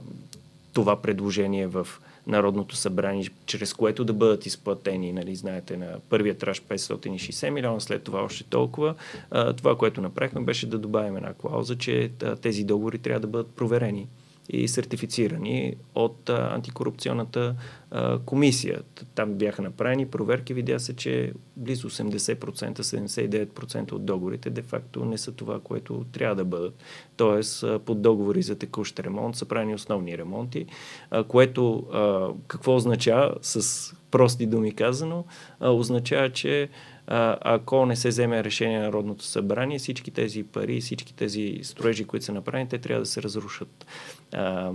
това 0.72 1.02
предложение 1.02 1.66
в 1.66 1.88
Народното 2.26 2.76
събрание, 2.76 3.28
чрез 3.46 3.74
което 3.74 4.04
да 4.04 4.12
бъдат 4.12 4.46
изплатени, 4.46 5.12
нали, 5.12 5.36
знаете, 5.36 5.76
на 5.76 5.86
първия 6.08 6.38
траж 6.38 6.62
560 6.62 7.50
милиона, 7.50 7.80
след 7.80 8.02
това 8.02 8.22
още 8.22 8.44
толкова. 8.44 8.94
А, 9.30 9.52
това, 9.52 9.76
което 9.78 10.00
направихме, 10.00 10.40
беше 10.40 10.66
да 10.66 10.78
добавим 10.78 11.16
една 11.16 11.34
клауза, 11.34 11.78
че 11.78 12.10
тези 12.42 12.64
договори 12.64 12.98
трябва 12.98 13.20
да 13.20 13.26
бъдат 13.26 13.56
проверени 13.56 14.06
и 14.48 14.68
сертифицирани 14.68 15.74
от 15.94 16.28
а, 16.28 16.50
антикорупционната 16.54 17.54
а, 17.90 18.18
комисия. 18.18 18.82
Там 19.14 19.34
бяха 19.34 19.62
направени 19.62 20.06
проверки, 20.06 20.54
видя 20.54 20.78
се, 20.78 20.96
че 20.96 21.32
близо 21.56 21.90
80%, 21.90 22.78
79% 22.78 23.92
от 23.92 24.04
договорите 24.04 24.50
де-факто 24.50 25.04
не 25.04 25.18
са 25.18 25.32
това, 25.32 25.60
което 25.60 26.04
трябва 26.12 26.36
да 26.36 26.44
бъдат. 26.44 26.74
Тоест, 27.16 27.64
под 27.84 28.02
договори 28.02 28.42
за 28.42 28.58
текущ 28.58 29.00
ремонт 29.00 29.36
са 29.36 29.44
правени 29.44 29.74
основни 29.74 30.18
ремонти, 30.18 30.66
а, 31.10 31.24
което 31.24 31.86
а, 31.92 32.28
какво 32.46 32.74
означава, 32.76 33.34
с 33.42 33.92
прости 34.10 34.46
думи 34.46 34.74
казано, 34.74 35.24
а, 35.60 35.70
означава, 35.70 36.30
че 36.30 36.68
ако 37.06 37.86
не 37.86 37.96
се 37.96 38.08
вземе 38.08 38.44
решение 38.44 38.78
на 38.78 38.84
Народното 38.84 39.24
събрание, 39.24 39.78
всички 39.78 40.10
тези 40.10 40.42
пари, 40.42 40.80
всички 40.80 41.14
тези 41.14 41.60
строежи, 41.62 42.04
които 42.04 42.24
са 42.24 42.32
направени, 42.32 42.68
те 42.68 42.78
трябва 42.78 43.02
да 43.02 43.06
се 43.06 43.22
разрушат. 43.22 43.86
А, 44.32 44.72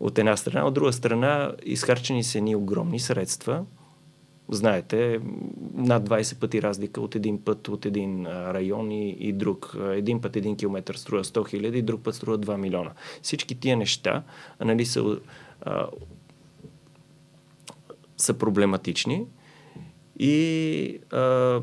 от 0.00 0.18
една 0.18 0.36
страна. 0.36 0.66
От 0.66 0.74
друга 0.74 0.92
страна, 0.92 1.52
изхарчени 1.64 2.24
са 2.24 2.40
ни 2.40 2.56
огромни 2.56 3.00
средства. 3.00 3.64
Знаете, 4.50 5.20
над 5.74 6.08
20 6.08 6.38
пъти 6.38 6.62
разлика 6.62 7.00
от 7.00 7.14
един 7.14 7.44
път 7.44 7.68
от 7.68 7.86
един 7.86 8.26
район 8.26 8.90
и, 8.90 9.10
и 9.10 9.32
друг. 9.32 9.76
Един 9.92 10.20
път 10.20 10.36
един 10.36 10.56
километр 10.56 10.94
струва 10.94 11.24
100 11.24 11.48
хиляди, 11.48 11.82
друг 11.82 12.02
път 12.02 12.14
струва 12.14 12.38
2 12.38 12.56
милиона. 12.56 12.90
Всички 13.22 13.60
тия 13.60 13.76
неща 13.76 14.22
нали, 14.60 14.86
са, 14.86 15.18
а, 15.60 15.86
са 18.16 18.34
проблематични 18.34 19.26
и 20.18 20.98
а, 21.10 21.60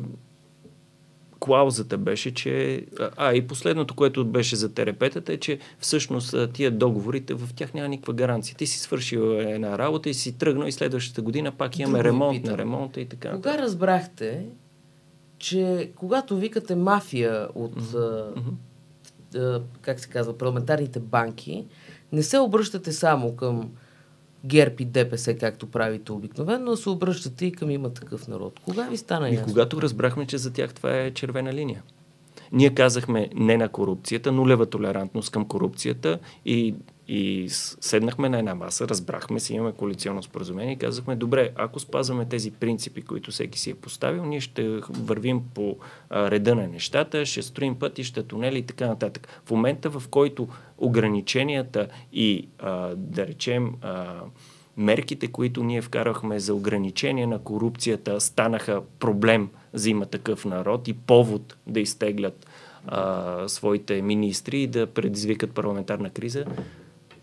клаузата 1.40 1.98
беше, 1.98 2.34
че... 2.34 2.86
А, 3.18 3.34
и 3.34 3.48
последното, 3.48 3.96
което 3.96 4.26
беше 4.26 4.56
за 4.56 4.74
терапетата 4.74 5.34
е, 5.34 5.38
че 5.38 5.60
всъщност 5.80 6.36
тия 6.54 6.72
договорите, 6.72 7.34
в 7.34 7.50
тях 7.56 7.74
няма 7.74 7.88
никаква 7.88 8.14
гаранция. 8.14 8.56
Ти 8.56 8.68
си 8.68 8.80
свършил 8.80 9.20
една 9.20 9.78
работа 9.78 10.10
и 10.10 10.14
си 10.14 10.38
тръгнал 10.38 10.68
и 10.68 10.72
следващата 10.72 11.22
година 11.22 11.52
пак 11.52 11.80
имаме 11.80 11.98
Друго 11.98 12.08
ремонт 12.08 12.44
на 12.44 12.58
ремонта 12.58 13.02
и 13.02 13.06
така. 13.06 13.32
Кога 13.32 13.58
разбрахте, 13.58 14.46
че 15.38 15.92
когато 15.96 16.38
викате 16.38 16.76
мафия 16.76 17.48
от, 17.56 17.76
mm-hmm. 17.76 19.62
как 19.82 20.00
се 20.00 20.10
казва, 20.10 20.38
парламентарните 20.38 21.00
банки, 21.00 21.66
не 22.12 22.24
се 22.24 22.40
обръщате 22.40 22.92
само 22.92 23.36
към 23.36 23.72
ГЕРБ 24.46 24.76
и 24.80 24.86
ДПС, 24.86 25.38
както 25.38 25.68
правите 25.68 26.12
обикновено, 26.12 26.76
се 26.76 26.90
обръщате 26.90 27.46
и 27.46 27.52
към 27.52 27.72
има 27.72 27.94
такъв 27.94 28.28
народ. 28.28 28.60
Кога 28.66 28.84
ви 28.84 28.98
стана 28.98 29.30
ясно? 29.30 29.48
И 29.48 29.52
когато 29.52 29.82
разбрахме, 29.82 30.26
че 30.26 30.38
за 30.38 30.54
тях 30.54 30.74
това 30.74 30.98
е 30.98 31.12
червена 31.12 31.54
линия. 31.54 31.84
Ние 32.52 32.70
казахме 32.70 33.30
не 33.36 33.58
на 33.58 33.70
корупцията, 33.70 34.32
нулева 34.32 34.66
толерантност 34.66 35.30
към 35.32 35.46
корупцията 35.46 36.20
и 36.46 36.76
и 37.10 37.46
седнахме 37.50 38.30
на 38.30 38.40
една 38.40 38.56
маса, 38.56 38.88
разбрахме 38.88 39.40
си, 39.40 39.54
имаме 39.54 39.72
коалиционно 39.72 40.24
споразумение 40.24 40.74
и 40.74 40.78
казахме, 40.78 41.16
добре, 41.16 41.50
ако 41.56 41.80
спазваме 41.80 42.26
тези 42.26 42.52
принципи, 42.52 43.02
които 43.02 43.32
всеки 43.32 43.60
си 43.60 43.70
е 43.70 43.76
поставил, 43.76 44.26
ние 44.26 44.40
ще 44.40 44.80
вървим 44.90 45.42
по 45.54 45.78
а, 46.10 46.32
реда 46.32 46.56
на 46.56 46.68
нещата, 46.68 47.26
ще 47.26 47.42
строим 47.42 47.76
пътища, 47.80 48.24
тунели 48.24 48.58
и 48.58 48.66
така 48.66 48.88
нататък. 48.88 49.28
В 49.46 49.52
момента, 49.52 49.90
в 49.90 50.04
който 50.10 50.48
ограниченията 50.78 51.88
и, 52.14 52.48
а, 52.60 52.96
да 52.96 53.28
речем, 53.28 53.74
а, 53.82 54.16
мерките, 54.78 55.28
които 55.28 55.64
ние 55.64 55.82
вкарахме 55.82 56.40
за 56.40 56.54
ограничение 56.54 57.28
на 57.28 57.40
корупцията, 57.40 58.22
станаха 58.22 58.82
проблем 59.00 59.50
за 59.74 59.90
има 59.90 60.06
такъв 60.06 60.46
народ 60.46 60.88
и 60.88 60.94
повод 60.94 61.58
да 61.68 61.80
изтеглят 61.80 62.48
а, 62.88 63.48
своите 63.48 64.02
министри 64.02 64.62
и 64.62 64.68
да 64.68 64.88
предизвикат 64.88 65.52
парламентарна 65.52 66.10
криза, 66.10 66.46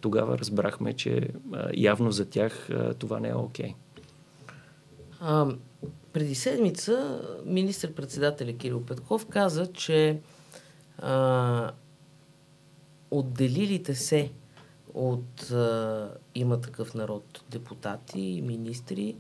тогава 0.01 0.39
разбрахме, 0.39 0.93
че 0.93 1.29
явно 1.75 2.13
за 2.13 2.25
тях 2.25 2.69
това 2.99 3.21
не 3.21 3.29
е 3.29 3.35
окей. 3.35 3.75
Okay. 5.21 5.57
преди 6.13 6.35
седмица 6.35 7.23
министр-председателя 7.45 8.53
Кирил 8.53 8.83
Петков 8.83 9.27
каза, 9.27 9.73
че 9.73 10.21
а, 10.99 11.71
отделилите 13.11 13.95
се 13.95 14.33
от 14.95 15.51
а, 15.51 16.11
има 16.35 16.61
такъв 16.61 16.95
народ 16.95 17.45
депутати 17.51 18.21
и 18.21 18.43
министри 18.43 19.17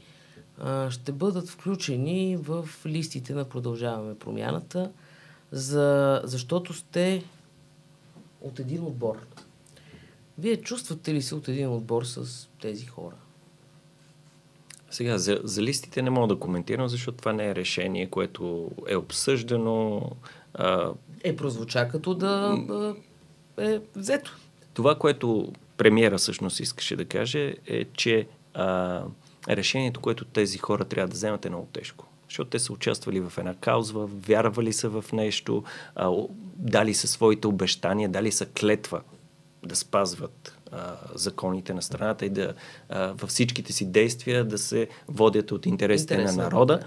а, 0.58 0.90
ще 0.90 1.12
бъдат 1.12 1.48
включени 1.48 2.36
в 2.36 2.68
листите 2.86 3.34
на 3.34 3.44
Продължаваме 3.44 4.18
промяната, 4.18 4.90
за, 5.52 6.20
защото 6.24 6.72
сте 6.72 7.24
от 8.40 8.58
един 8.58 8.82
отбор. 8.84 9.26
Вие 10.38 10.56
чувствате 10.56 11.14
ли 11.14 11.22
се 11.22 11.34
от 11.34 11.48
един 11.48 11.68
отбор 11.68 12.04
с 12.04 12.48
тези 12.60 12.86
хора? 12.86 13.14
Сега, 14.90 15.18
за, 15.18 15.40
за 15.44 15.62
листите 15.62 16.02
не 16.02 16.10
мога 16.10 16.34
да 16.34 16.40
коментирам, 16.40 16.88
защото 16.88 17.18
това 17.18 17.32
не 17.32 17.48
е 17.48 17.54
решение, 17.54 18.10
което 18.10 18.70
е 18.88 18.96
обсъждано. 18.96 20.10
А... 20.54 20.92
Е, 21.24 21.36
прозвуча 21.36 21.88
като 21.88 22.14
да 22.14 22.56
е 23.58 23.80
взето. 23.96 24.36
Това, 24.74 24.94
което 24.94 25.52
премиера 25.76 26.18
всъщност 26.18 26.60
искаше 26.60 26.96
да 26.96 27.04
каже, 27.04 27.54
е, 27.66 27.84
че 27.84 28.26
а, 28.54 29.02
решението, 29.48 30.00
което 30.00 30.24
тези 30.24 30.58
хора 30.58 30.84
трябва 30.84 31.08
да 31.08 31.14
вземат 31.14 31.46
е 31.46 31.48
много 31.48 31.68
тежко. 31.72 32.06
Защото 32.28 32.50
те 32.50 32.58
са 32.58 32.72
участвали 32.72 33.20
в 33.20 33.32
една 33.38 33.54
кауза, 33.54 33.94
вярвали 33.98 34.72
са 34.72 34.88
в 34.88 35.04
нещо, 35.12 35.64
а, 35.94 36.12
дали 36.56 36.94
са 36.94 37.06
своите 37.06 37.46
обещания, 37.46 38.08
дали 38.08 38.32
са 38.32 38.46
клетва 38.46 39.02
да 39.66 39.76
спазват 39.76 40.56
а, 40.72 40.96
законите 41.14 41.74
на 41.74 41.82
страната 41.82 42.26
и 42.26 42.30
да 42.30 42.54
а, 42.88 43.06
във 43.06 43.30
всичките 43.30 43.72
си 43.72 43.86
действия 43.86 44.44
да 44.44 44.58
се 44.58 44.88
водят 45.08 45.52
от 45.52 45.66
интересите 45.66 46.14
Интересно. 46.14 46.36
на 46.36 46.42
народа. 46.44 46.80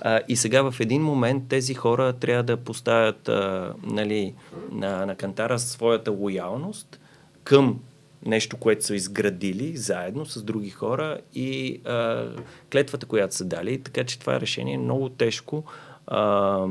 А, 0.00 0.20
и 0.28 0.36
сега 0.36 0.70
в 0.70 0.80
един 0.80 1.02
момент 1.02 1.48
тези 1.48 1.74
хора 1.74 2.12
трябва 2.12 2.42
да 2.42 2.56
поставят 2.56 3.28
а, 3.28 3.74
нали, 3.82 4.34
на, 4.70 5.06
на 5.06 5.14
кантара 5.14 5.58
своята 5.58 6.10
лоялност 6.10 7.00
към 7.44 7.80
нещо, 8.26 8.56
което 8.56 8.84
са 8.84 8.94
изградили 8.94 9.76
заедно 9.76 10.26
с 10.26 10.42
други 10.42 10.70
хора 10.70 11.18
и 11.34 11.80
а, 11.84 12.26
клетвата, 12.72 13.06
която 13.06 13.34
са 13.34 13.44
дали. 13.44 13.82
Така 13.82 14.04
че 14.04 14.18
това 14.18 14.40
решение 14.40 14.74
е 14.74 14.78
много 14.78 15.08
тежко. 15.08 15.64
А, 16.06 16.66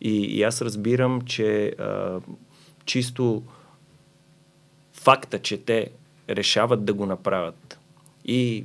и, 0.00 0.10
и 0.10 0.42
аз 0.42 0.62
разбирам, 0.62 1.20
че 1.20 1.68
а, 1.68 2.20
чисто 2.84 3.42
факта, 5.06 5.38
че 5.38 5.58
те 5.58 5.90
решават 6.30 6.84
да 6.84 6.94
го 6.94 7.06
направят 7.06 7.78
и 8.24 8.64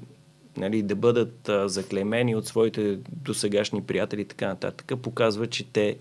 нали, 0.58 0.82
да 0.82 0.95
бъдат 0.95 1.49
а, 1.49 1.69
заклемени 1.69 2.36
от 2.36 2.47
своите 2.47 2.99
досегашни 3.10 3.84
приятели 3.84 4.21
и 4.21 4.25
така 4.25 4.47
нататък, 4.47 4.91
показва, 5.01 5.47
че 5.47 5.67
те 5.67 5.97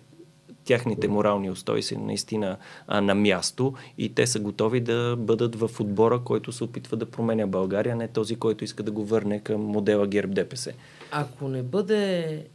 тяхните 0.65 1.09
морални 1.09 1.51
устои 1.51 1.83
са 1.83 1.99
наистина 1.99 2.57
а, 2.87 3.01
на 3.01 3.15
място 3.15 3.75
и 3.99 4.15
те 4.15 4.27
са 4.27 4.41
готови 4.41 4.81
да 4.81 5.17
бъдат 5.19 5.57
в 5.57 5.71
отбора, 5.81 6.21
който 6.25 6.53
се 6.53 6.65
опитва 6.65 6.97
да 6.97 7.11
променя 7.11 7.47
България, 7.47 7.97
не 7.97 8.09
този, 8.09 8.37
който 8.37 8.65
иска 8.65 8.83
да 8.83 8.91
го 8.91 9.05
върне 9.05 9.41
към 9.41 9.61
модела 9.61 10.07
ГЕРБ 10.07 10.35
ДПС. 10.35 10.73
Ако 11.11 11.49
не 11.49 11.63
бъде 11.63 12.47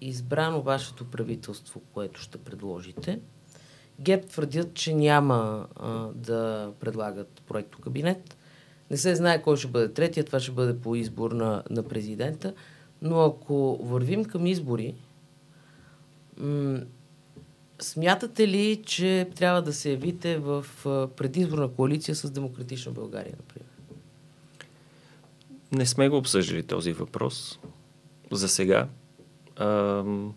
избрано 0.00 0.62
вашето 0.62 1.04
правителство, 1.04 1.80
което 1.92 2.20
ще 2.20 2.38
предложите, 2.38 3.18
ГЕРБ 4.00 4.26
твърдят, 4.26 4.74
че 4.74 4.94
няма 4.94 5.66
а, 5.76 6.06
да 6.14 6.70
предлагат 6.80 7.42
проекто 7.48 7.78
кабинет. 7.78 8.36
Не 8.90 8.96
се 8.96 9.14
знае 9.14 9.42
кой 9.42 9.56
ще 9.56 9.68
бъде 9.68 9.92
третия, 9.92 10.24
това 10.24 10.40
ще 10.40 10.52
бъде 10.52 10.80
по 10.80 10.96
избор 10.96 11.32
на, 11.32 11.62
на 11.70 11.82
президента. 11.82 12.54
Но 13.02 13.20
ако 13.20 13.78
вървим 13.82 14.24
към 14.24 14.46
избори, 14.46 14.94
м- 16.36 16.80
смятате 17.80 18.48
ли, 18.48 18.82
че 18.86 19.28
трябва 19.36 19.62
да 19.62 19.72
се 19.72 19.90
явите 19.90 20.38
в 20.38 20.66
предизборна 21.16 21.68
коалиция 21.68 22.14
с 22.14 22.30
Демократична 22.30 22.92
България, 22.92 23.34
например? 23.38 23.68
Не 25.72 25.86
сме 25.86 26.08
го 26.08 26.16
обсъждали 26.16 26.62
този 26.62 26.92
въпрос 26.92 27.58
за 28.32 28.48
сега. 28.48 28.88
Ам 29.56 30.34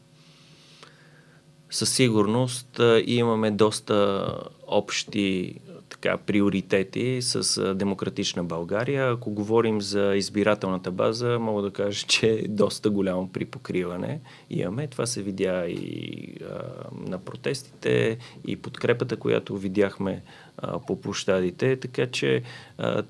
със 1.70 1.90
сигурност 1.94 2.82
имаме 3.06 3.52
доста 3.52 4.28
общи 4.68 5.56
така, 5.90 6.18
приоритети 6.18 7.22
с 7.22 7.76
Демократична 7.76 8.44
България. 8.44 9.12
Ако 9.12 9.32
говорим 9.32 9.82
за 9.82 10.16
избирателната 10.16 10.92
база, 10.92 11.40
мога 11.40 11.62
да 11.62 11.72
кажа, 11.72 12.06
че 12.08 12.30
е 12.30 12.48
доста 12.48 12.90
голямо 12.90 13.30
припокриване 13.30 14.20
имаме. 14.50 14.88
Това 14.88 15.06
се 15.06 15.24
видя 15.24 15.66
и 15.68 16.36
а, 16.42 16.62
на 17.10 17.18
протестите, 17.18 18.18
и 18.48 18.56
подкрепата, 18.56 19.18
която 19.18 19.58
видяхме 19.58 20.22
а, 20.58 20.80
по 20.80 21.02
площадите. 21.02 21.76
Така 21.76 22.08
че 22.08 22.44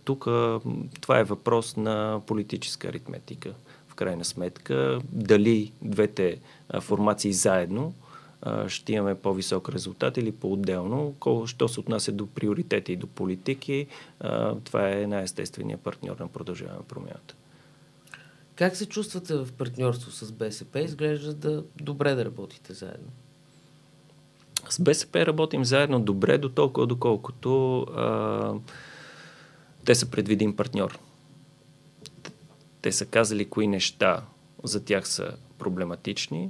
тук 0.03 0.23
това 1.01 1.19
е 1.19 1.23
въпрос 1.23 1.77
на 1.77 2.21
политическа 2.27 2.87
аритметика. 2.87 3.53
В 3.87 3.95
крайна 3.95 4.25
сметка, 4.25 4.99
дали 5.11 5.71
двете 5.81 6.37
а, 6.69 6.81
формации 6.81 7.33
заедно 7.33 7.93
ще 8.67 8.93
имаме 8.93 9.15
по-висок 9.15 9.69
резултат 9.69 10.17
или 10.17 10.31
по-отделно. 10.31 11.15
Що 11.45 11.67
се 11.67 11.79
отнася 11.79 12.12
до 12.12 12.27
приоритети 12.27 12.93
и 12.93 12.95
до 12.95 13.08
политики, 13.08 13.88
това 14.63 14.91
е 14.91 15.08
най-естественият 15.08 15.81
партньор 15.81 16.17
на 16.19 16.27
продължаване 16.27 16.79
промяната. 16.88 17.36
Как 18.55 18.75
се 18.75 18.86
чувствате 18.86 19.36
в 19.36 19.47
партньорство 19.58 20.12
с 20.12 20.31
БСП? 20.31 20.79
Изглежда 20.79 21.34
да 21.34 21.63
добре 21.81 22.15
да 22.15 22.25
работите 22.25 22.73
заедно. 22.73 23.12
С 24.69 24.81
БСП 24.81 25.25
работим 25.25 25.65
заедно 25.65 25.99
добре 25.99 26.38
до 26.38 26.49
толкова, 26.49 26.88
доколкото 26.88 27.79
а, 27.81 28.53
те 29.86 29.95
са 29.95 30.05
предвидим 30.05 30.55
партньор. 30.55 30.99
Те 32.81 32.91
са 32.91 33.05
казали 33.05 33.45
кои 33.45 33.67
неща 33.67 34.23
за 34.63 34.86
тях 34.86 35.08
са 35.08 35.36
проблематични, 35.58 36.49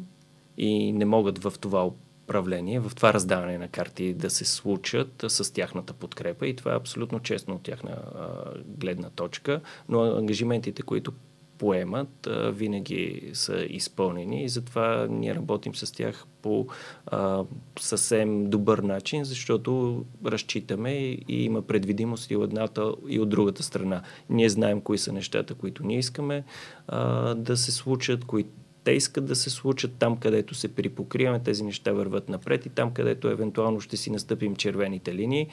и 0.57 0.91
не 0.93 1.05
могат 1.05 1.37
в 1.37 1.53
това 1.61 1.85
управление, 2.25 2.79
в 2.79 2.91
това 2.95 3.13
раздаване 3.13 3.57
на 3.57 3.67
карти 3.67 4.13
да 4.13 4.29
се 4.29 4.45
случат 4.45 5.25
с 5.27 5.53
тяхната 5.53 5.93
подкрепа. 5.93 6.47
И 6.47 6.55
това 6.55 6.73
е 6.73 6.77
абсолютно 6.77 7.19
честно 7.19 7.55
от 7.55 7.63
тяхна 7.63 7.91
а, 7.91 8.27
гледна 8.65 9.09
точка, 9.09 9.61
но 9.89 10.01
ангажиментите, 10.01 10.81
които 10.81 11.11
поемат, 11.57 12.27
а, 12.27 12.51
винаги 12.51 13.29
са 13.33 13.65
изпълнени. 13.69 14.43
И 14.43 14.49
затова 14.49 15.07
ние 15.09 15.35
работим 15.35 15.75
с 15.75 15.91
тях 15.91 16.25
по 16.41 16.67
а, 17.05 17.43
съвсем 17.79 18.49
добър 18.49 18.79
начин, 18.79 19.23
защото 19.23 20.05
разчитаме 20.25 20.91
и, 20.91 21.23
има 21.27 21.61
предвидимост 21.61 22.31
и 22.31 22.35
от 22.35 22.43
едната 22.43 22.93
и 23.07 23.19
от 23.19 23.29
другата 23.29 23.63
страна. 23.63 24.01
Ние 24.29 24.49
знаем 24.49 24.81
кои 24.81 24.97
са 24.97 25.13
нещата, 25.13 25.53
които 25.53 25.85
ние 25.85 25.97
искаме 25.97 26.43
а, 26.87 27.33
да 27.35 27.57
се 27.57 27.71
случат, 27.71 28.25
които 28.25 28.49
те 28.85 28.91
искат 28.91 29.25
да 29.25 29.35
се 29.35 29.49
случат 29.49 29.91
там, 29.99 30.17
където 30.17 30.55
се 30.55 30.75
припокриваме, 30.75 31.39
тези 31.39 31.63
неща 31.63 31.91
върват 31.91 32.29
напред 32.29 32.65
и 32.65 32.69
там, 32.69 32.93
където 32.93 33.29
евентуално 33.29 33.81
ще 33.81 33.97
си 33.97 34.11
настъпим 34.11 34.55
червените 34.55 35.15
линии, 35.15 35.47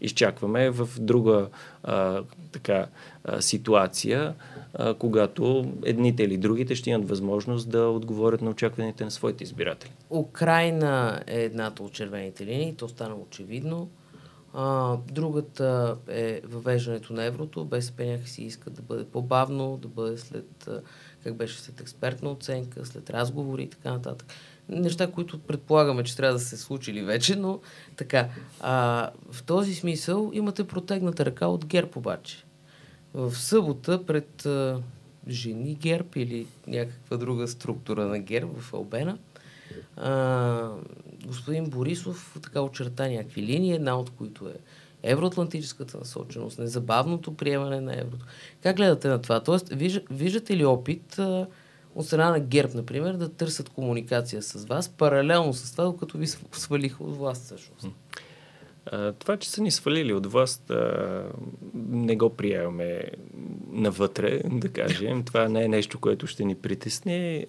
изчакваме 0.00 0.70
в 0.70 0.88
друга 0.98 1.48
а, 1.82 2.22
така, 2.52 2.86
а, 3.24 3.42
ситуация, 3.42 4.34
а, 4.74 4.94
когато 4.94 5.72
едните 5.84 6.22
или 6.22 6.36
другите 6.36 6.74
ще 6.74 6.90
имат 6.90 7.08
възможност 7.08 7.70
да 7.70 7.88
отговорят 7.88 8.42
на 8.42 8.50
очакваните 8.50 9.04
на 9.04 9.10
своите 9.10 9.44
избиратели. 9.44 9.92
Украина 10.10 11.22
е 11.26 11.42
едната 11.42 11.82
от 11.82 11.92
червените 11.92 12.46
линии, 12.46 12.74
то 12.74 12.88
стана 12.88 13.14
очевидно. 13.14 13.90
А, 14.54 14.96
другата 15.12 15.96
е 16.08 16.40
въвеждането 16.44 17.12
на 17.12 17.24
еврото. 17.24 17.64
БСП 17.64 18.04
някакси 18.04 18.42
иска 18.42 18.70
да 18.70 18.82
бъде 18.82 19.04
по-бавно, 19.04 19.78
да 19.82 19.88
бъде 19.88 20.18
след 20.18 20.68
как 21.24 21.34
беше 21.34 21.60
след 21.60 21.80
експертна 21.80 22.30
оценка, 22.30 22.86
след 22.86 23.10
разговори 23.10 23.62
и 23.62 23.70
така 23.70 23.92
нататък. 23.92 24.32
Неща, 24.68 25.10
които 25.10 25.38
предполагаме, 25.38 26.04
че 26.04 26.16
трябва 26.16 26.32
да 26.32 26.40
се 26.40 26.56
случили 26.56 27.02
вече, 27.02 27.36
но 27.36 27.60
така. 27.96 28.28
А, 28.60 29.10
в 29.30 29.42
този 29.42 29.74
смисъл 29.74 30.30
имате 30.34 30.66
протегната 30.66 31.24
ръка 31.24 31.46
от 31.46 31.66
ГЕРБ 31.66 31.90
обаче. 31.96 32.44
В 33.14 33.34
събота 33.36 34.06
пред 34.06 34.46
а, 34.46 34.80
жени 35.28 35.74
ГЕРБ 35.74 36.08
или 36.16 36.46
някаква 36.66 37.16
друга 37.16 37.48
структура 37.48 38.06
на 38.06 38.18
ГЕРБ 38.18 38.60
в 38.60 38.74
Албена, 38.74 39.18
а, 39.96 40.70
господин 41.26 41.70
Борисов 41.70 42.36
така 42.42 42.60
очерта 42.60 43.08
някакви 43.08 43.42
линии, 43.42 43.72
една 43.72 43.98
от 43.98 44.10
които 44.10 44.48
е 44.48 44.54
евроатлантическата 45.02 45.98
насоченост, 45.98 46.58
незабавното 46.58 47.36
приемане 47.36 47.80
на 47.80 48.00
еврото. 48.00 48.26
Как 48.62 48.76
гледате 48.76 49.08
на 49.08 49.22
това? 49.22 49.40
Тоест, 49.40 49.68
виждате 50.10 50.56
ли 50.56 50.64
опит 50.64 51.18
а, 51.18 51.46
от 51.94 52.06
страна 52.06 52.30
на 52.30 52.40
ГЕРБ, 52.40 52.72
например, 52.74 53.14
да 53.14 53.28
търсят 53.28 53.68
комуникация 53.68 54.42
с 54.42 54.64
вас, 54.64 54.88
паралелно 54.88 55.54
с 55.54 55.72
това, 55.72 55.84
докато 55.84 56.18
ви 56.18 56.26
свалиха 56.52 57.04
от 57.04 57.16
власт 57.16 57.44
всъщност? 57.44 57.88
Това, 59.18 59.36
че 59.36 59.50
са 59.50 59.62
ни 59.62 59.70
свалили 59.70 60.12
от 60.12 60.26
власт, 60.26 60.72
не 61.74 62.16
го 62.16 62.30
приемаме 62.30 63.02
навътре, 63.72 64.40
да 64.44 64.68
кажем. 64.68 65.22
Това 65.26 65.48
не 65.48 65.64
е 65.64 65.68
нещо, 65.68 65.98
което 65.98 66.26
ще 66.26 66.44
ни 66.44 66.54
притесни. 66.54 67.46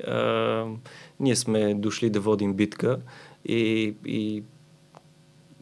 Ние 1.19 1.35
сме 1.35 1.73
дошли 1.73 2.09
да 2.09 2.19
водим 2.19 2.53
битка 2.53 2.99
и, 3.45 3.93
и 4.05 4.43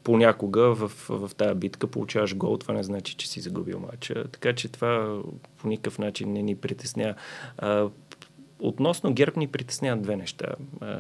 понякога 0.04 0.76
в, 0.76 0.92
в 1.10 1.32
тази 1.38 1.56
битка 1.56 1.88
получаваш 1.88 2.36
гол, 2.36 2.58
това 2.58 2.74
не 2.74 2.84
значи, 2.84 3.16
че 3.16 3.30
си 3.30 3.40
загубил 3.40 3.80
матча. 3.80 4.28
Така 4.32 4.54
че 4.54 4.70
това 4.70 5.22
по 5.58 5.68
никакъв 5.68 6.00
начин 6.00 6.34
не 6.34 6.42
ни 6.42 6.56
притесня. 6.56 7.16
А, 7.58 7.90
Относно 8.64 9.14
ГЕРБ 9.14 9.34
ни 9.38 9.48
притесняват 9.48 10.02
две 10.02 10.16
неща. 10.16 10.46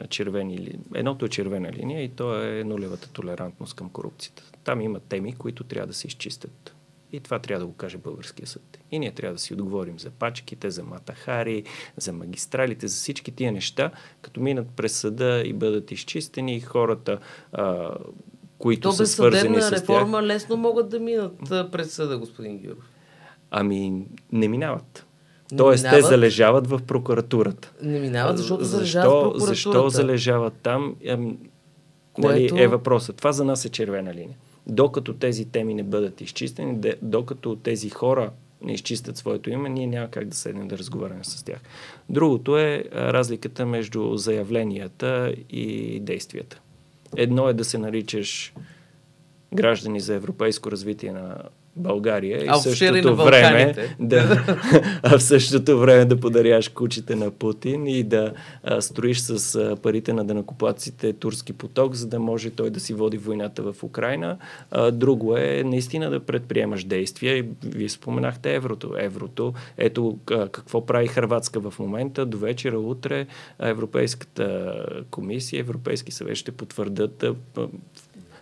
Червени, 0.09 0.79
едното 0.95 1.25
е 1.25 1.29
червена 1.29 1.71
линия 1.71 2.03
и 2.03 2.09
то 2.09 2.43
е 2.43 2.63
нулевата 2.63 3.09
толерантност 3.09 3.73
към 3.73 3.89
корупцията. 3.89 4.43
Там 4.63 4.81
има 4.81 4.99
теми, 4.99 5.33
които 5.33 5.63
трябва 5.63 5.87
да 5.87 5.93
се 5.93 6.07
изчистят. 6.07 6.75
И 7.11 7.19
това 7.19 7.39
трябва 7.39 7.59
да 7.59 7.65
го 7.65 7.73
каже 7.73 7.97
българския 7.97 8.47
съд. 8.47 8.79
И 8.91 8.99
ние 8.99 9.11
трябва 9.11 9.33
да 9.33 9.39
си 9.39 9.53
отговорим 9.53 9.99
за 9.99 10.09
пачките, 10.09 10.71
за 10.71 10.83
матахари, 10.83 11.63
за 11.97 12.13
магистралите, 12.13 12.87
за 12.87 12.95
всички 12.95 13.31
тия 13.31 13.51
неща, 13.51 13.91
като 14.21 14.41
минат 14.41 14.67
през 14.75 14.93
съда 14.93 15.43
и 15.45 15.53
бъдат 15.53 15.91
изчистени, 15.91 16.59
хората, 16.59 17.19
а, 17.51 17.95
които 18.61 18.89
То 18.89 18.91
са 18.91 19.07
свързани 19.07 19.61
с 19.61 19.71
реформа 19.71 20.17
тях... 20.17 20.27
лесно 20.27 20.57
могат 20.57 20.89
да 20.89 20.99
минат 20.99 21.33
през 21.71 21.93
съда, 21.93 22.17
господин 22.17 22.57
Гюров. 22.57 22.89
Ами, 23.51 24.05
не 24.31 24.47
минават. 24.47 25.05
Тоест, 25.57 25.83
минават, 25.83 26.03
те 26.03 26.07
залежават 26.07 26.67
в 26.67 26.79
прокуратурата. 26.87 27.71
Не 27.81 27.99
минават, 27.99 28.37
защото 28.37 28.63
защо, 28.63 28.77
залежават 28.77 29.09
в 29.09 29.11
прокуратурата. 29.11 29.45
Защо 29.45 29.89
залежават 29.89 30.53
там? 30.63 30.95
Ами, 31.09 31.37
Което... 32.13 32.55
нали, 32.55 32.63
е 32.63 32.67
въпросът. 32.67 33.15
Това 33.15 33.31
за 33.31 33.45
нас 33.45 33.65
е 33.65 33.69
червена 33.69 34.13
линия. 34.13 34.37
Докато 34.67 35.13
тези 35.13 35.45
теми 35.45 35.73
не 35.73 35.83
бъдат 35.83 36.21
изчистени, 36.21 36.93
докато 37.01 37.55
тези 37.55 37.89
хора 37.89 38.31
не 38.61 38.73
изчистят 38.73 39.17
своето 39.17 39.49
име, 39.49 39.69
ние 39.69 39.87
няма 39.87 40.07
как 40.07 40.27
да 40.27 40.35
седнем 40.35 40.67
да 40.67 40.77
разговаряме 40.77 41.23
с 41.23 41.43
тях. 41.43 41.59
Другото 42.09 42.57
е 42.57 42.83
разликата 42.93 43.65
между 43.65 44.17
заявленията 44.17 45.33
и 45.49 45.99
действията. 45.99 46.61
Едно 47.17 47.49
е 47.49 47.53
да 47.53 47.65
се 47.65 47.77
наричаш 47.77 48.53
граждани 49.53 49.99
за 49.99 50.13
европейско 50.13 50.71
развитие 50.71 51.11
на 51.11 51.37
България 51.75 52.45
и 52.45 52.49
в 52.49 52.61
същото 52.61 53.15
време 53.15 53.75
да, 53.99 54.45
а 55.03 55.17
в 55.17 55.23
същото 55.23 55.79
време 55.79 56.05
да 56.05 56.19
подаряш 56.19 56.69
кучите 56.69 57.15
на 57.15 57.31
Путин 57.31 57.87
и 57.87 58.03
да 58.03 58.33
а, 58.63 58.81
строиш 58.81 59.19
с 59.19 59.55
а, 59.55 59.75
парите 59.75 60.13
на 60.13 60.25
данакоплаците 60.25 61.13
турски 61.13 61.53
поток, 61.53 61.93
за 61.95 62.07
да 62.07 62.19
може 62.19 62.49
той 62.49 62.69
да 62.69 62.79
си 62.79 62.93
води 62.93 63.17
войната 63.17 63.73
в 63.73 63.83
Украина. 63.83 64.37
А, 64.71 64.91
друго 64.91 65.37
е 65.37 65.63
наистина 65.65 66.09
да 66.09 66.19
предприемаш 66.19 66.83
действия 66.83 67.37
и 67.37 67.45
вие 67.65 67.89
споменахте 67.89 68.55
еврото. 68.55 68.95
Еврото, 68.97 69.53
ето 69.77 70.17
а, 70.31 70.47
какво 70.47 70.85
прави 70.85 71.07
Хрватска 71.07 71.59
в 71.59 71.79
момента. 71.79 72.25
До 72.25 72.37
вечера, 72.37 72.79
утре 72.79 73.27
Европейската 73.59 74.75
комисия, 75.11 75.59
Европейски 75.59 76.11
съвет 76.11 76.35
ще 76.35 76.51
потвърдат 76.51 77.23
а, 77.23 77.35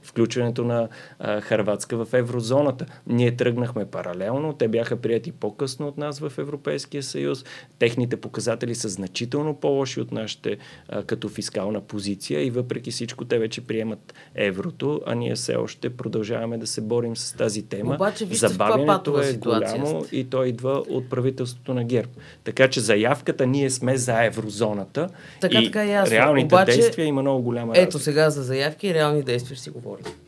включването 0.10 0.64
на 0.64 0.88
а, 1.20 1.42
Харватска 1.42 2.06
в 2.06 2.14
еврозоната. 2.14 2.86
Ние 3.08 3.36
тръгнахме 3.36 3.86
паралелно, 3.86 4.54
те 4.54 4.68
бяха 4.68 4.96
прияти 4.96 5.32
по-късно 5.32 5.88
от 5.88 5.98
нас 5.98 6.20
в 6.20 6.34
Европейския 6.38 7.04
съюз. 7.04 7.46
Техните 7.80 8.16
показатели 8.18 8.76
са 8.76 8.90
значително 8.90 9.56
по-лоши 9.56 10.02
от 10.02 10.12
нашите 10.12 10.58
а, 10.90 11.04
като 11.04 11.30
фискална 11.30 11.82
позиция 11.82 12.46
и 12.46 12.50
въпреки 12.50 12.92
всичко 12.92 13.26
те 13.26 13.40
вече 13.40 13.62
приемат 13.62 14.14
еврото, 14.36 15.02
а 15.06 15.16
ние 15.16 15.36
все 15.36 15.56
още 15.56 15.90
продължаваме 15.90 16.58
да 16.58 16.68
се 16.68 16.82
борим 16.82 17.18
с 17.18 17.34
тази 17.34 17.62
тема. 17.62 17.96
Обаче, 17.96 18.26
Забавянето 18.26 19.22
е 19.22 19.34
голямо 19.34 20.06
и 20.12 20.24
то 20.24 20.44
идва 20.44 20.84
от 20.90 21.10
правителството 21.10 21.74
на 21.74 21.84
ГЕРБ. 21.84 22.12
Така 22.44 22.68
че 22.68 22.80
заявката 22.80 23.46
ние 23.46 23.70
сме 23.70 23.98
за 23.98 24.26
еврозоната 24.26 25.10
така, 25.42 25.60
и 25.60 25.66
така, 25.66 25.84
ясно. 25.84 26.16
реалните 26.16 26.56
Обаче, 26.56 26.72
действия 26.72 27.06
има 27.06 27.22
много 27.22 27.44
голяма 27.44 27.74
разлика. 27.74 27.90
Ето 27.90 28.00
сега 28.00 28.30
за 28.30 28.44
заявки 28.44 28.88
и 28.88 28.94
реални 28.94 29.24
действия 29.24 29.56
ще 29.56 29.64
си 29.64 29.70
говорим 29.70 29.99
говорим. 30.00 30.20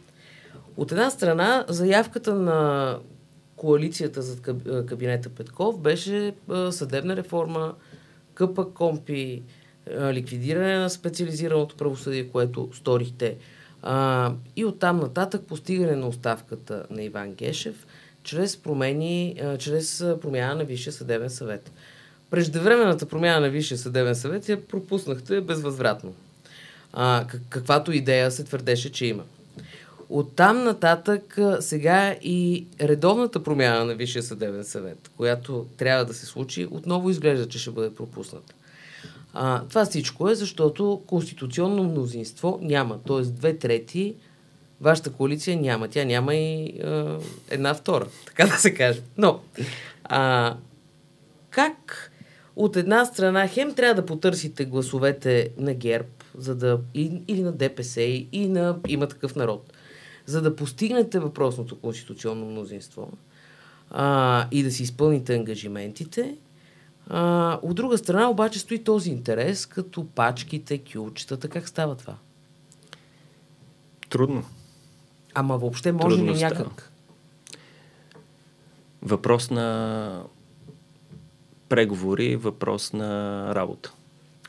От 0.77 0.91
една 0.91 1.09
страна, 1.09 1.65
заявката 1.67 2.35
на 2.35 2.97
коалицията 3.55 4.21
за 4.21 4.41
кабинета 4.85 5.29
Петков 5.29 5.79
беше 5.79 6.33
съдебна 6.71 7.15
реформа, 7.15 7.73
къпа 8.33 8.73
компи, 8.73 9.43
ликвидиране 9.89 10.77
на 10.77 10.89
специализираното 10.89 11.75
правосъдие, 11.75 12.27
което 12.27 12.69
сторихте. 12.73 13.37
И 14.55 14.65
оттам 14.65 14.99
нататък 14.99 15.41
постигане 15.47 15.95
на 15.95 16.07
оставката 16.07 16.85
на 16.89 17.03
Иван 17.03 17.33
Гешев 17.33 17.85
чрез, 18.23 18.57
промени, 18.57 19.41
чрез 19.59 20.05
промяна 20.21 20.55
на 20.55 20.63
Висшия 20.63 20.93
съдебен 20.93 21.29
съвет. 21.29 21.71
Преждевременната 22.29 23.05
промяна 23.05 23.39
на 23.39 23.49
Висшия 23.49 23.77
съдебен 23.77 24.15
съвет 24.15 24.49
я 24.49 24.67
пропуснахте 24.67 25.41
безвъзвратно. 25.41 26.13
А, 26.93 27.25
каквато 27.49 27.91
идея 27.91 28.31
се 28.31 28.43
твърдеше, 28.43 28.91
че 28.91 29.05
има. 29.05 29.23
Оттам 30.13 30.63
нататък 30.63 31.39
сега 31.59 32.15
и 32.21 32.67
редовната 32.81 33.43
промяна 33.43 33.85
на 33.85 33.95
Висшия 33.95 34.23
съдебен 34.23 34.63
съвет, 34.63 35.11
която 35.17 35.65
трябва 35.77 36.05
да 36.05 36.13
се 36.13 36.25
случи, 36.25 36.67
отново 36.71 37.09
изглежда, 37.09 37.47
че 37.47 37.59
ще 37.59 37.71
бъде 37.71 37.95
пропусната. 37.95 38.53
А, 39.33 39.61
това 39.69 39.85
всичко 39.85 40.29
е, 40.29 40.35
защото 40.35 41.01
конституционно 41.07 41.83
мнозинство 41.83 42.59
няма. 42.61 42.99
Т.е. 43.07 43.21
две 43.21 43.57
трети 43.57 44.15
вашата 44.81 45.11
коалиция 45.11 45.57
няма. 45.57 45.87
Тя 45.87 46.05
няма 46.05 46.35
и 46.35 46.79
а, 46.83 47.19
една 47.49 47.73
втора, 47.73 48.07
така 48.25 48.45
да 48.45 48.57
се 48.57 48.73
каже. 48.73 49.01
Но, 49.17 49.39
а, 50.03 50.55
как 51.49 52.11
от 52.55 52.75
една 52.75 53.05
страна 53.05 53.47
хем 53.47 53.75
трябва 53.75 54.01
да 54.01 54.05
потърсите 54.05 54.65
гласовете 54.65 55.49
на 55.57 55.73
ГЕРБ, 55.73 56.09
за 56.37 56.55
да, 56.55 56.79
или, 56.93 57.23
или 57.27 57.41
на 57.41 57.51
ДПС, 57.51 58.01
и 58.31 58.47
на 58.47 58.77
има 58.87 59.07
такъв 59.07 59.35
народ, 59.35 59.73
за 60.31 60.41
да 60.41 60.55
постигнете 60.55 61.19
въпросното 61.19 61.79
конституционно 61.79 62.45
мнозинство 62.45 63.11
а, 63.91 64.47
и 64.51 64.63
да 64.63 64.71
си 64.71 64.83
изпълните 64.83 65.35
ангажиментите. 65.35 66.37
А, 67.09 67.59
от 67.61 67.75
друга 67.75 67.97
страна 67.97 68.29
обаче 68.29 68.59
стои 68.59 68.83
този 68.83 69.09
интерес, 69.09 69.65
като 69.65 70.07
пачките, 70.07 70.77
кючетата. 70.77 71.47
Как 71.47 71.69
става 71.69 71.95
това? 71.95 72.15
Трудно. 74.09 74.43
Ама 75.33 75.57
въобще 75.57 75.91
може 75.91 76.15
Трудно 76.15 76.33
ли 76.33 76.37
някак? 76.37 76.57
Става. 76.57 76.71
Въпрос 79.01 79.51
на 79.51 80.23
преговори, 81.69 82.35
въпрос 82.35 82.93
на 82.93 83.51
работа. 83.55 83.93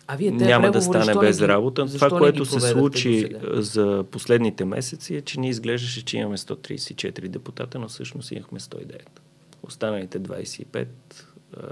А 0.07 0.17
вие 0.17 0.31
няма 0.31 0.71
да 0.71 0.83
стане 0.83 1.15
без 1.21 1.39
ги, 1.39 1.49
работа. 1.49 1.87
Това, 1.87 2.11
което 2.11 2.45
се 2.45 2.61
случи 2.61 3.31
за 3.53 4.05
последните 4.11 4.65
месеци 4.65 5.17
е, 5.17 5.21
че 5.21 5.41
ни 5.41 5.49
изглеждаше, 5.49 6.05
че 6.05 6.19
имаме 6.19 6.37
134 6.37 7.29
депутата, 7.29 7.79
но 7.79 7.89
всъщност 7.89 8.31
имахме 8.31 8.61
109. 8.61 9.01
Останалите 9.63 10.21
25 10.21 10.87
а, 11.57 11.63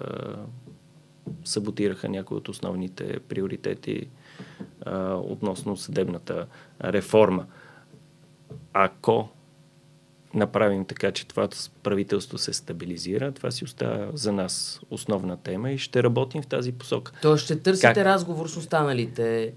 саботираха 1.44 2.08
някои 2.08 2.36
от 2.36 2.48
основните 2.48 3.18
приоритети 3.28 4.06
а, 4.82 5.14
относно 5.14 5.76
съдебната 5.76 6.46
реформа. 6.84 7.46
Ако 8.72 9.28
направим 10.34 10.84
така, 10.84 11.12
че 11.12 11.26
това 11.26 11.48
правителство 11.82 12.38
се 12.38 12.52
стабилизира, 12.52 13.32
това 13.32 13.50
си 13.50 13.64
остава 13.64 14.08
за 14.14 14.32
нас 14.32 14.80
основна 14.90 15.36
тема 15.36 15.70
и 15.70 15.78
ще 15.78 16.02
работим 16.02 16.42
в 16.42 16.46
тази 16.46 16.72
посока. 16.72 17.12
То 17.22 17.36
ще 17.36 17.60
търсите 17.60 17.86
как... 17.86 17.96
разговор 17.96 18.48
с 18.48 18.56
останалите? 18.56 19.52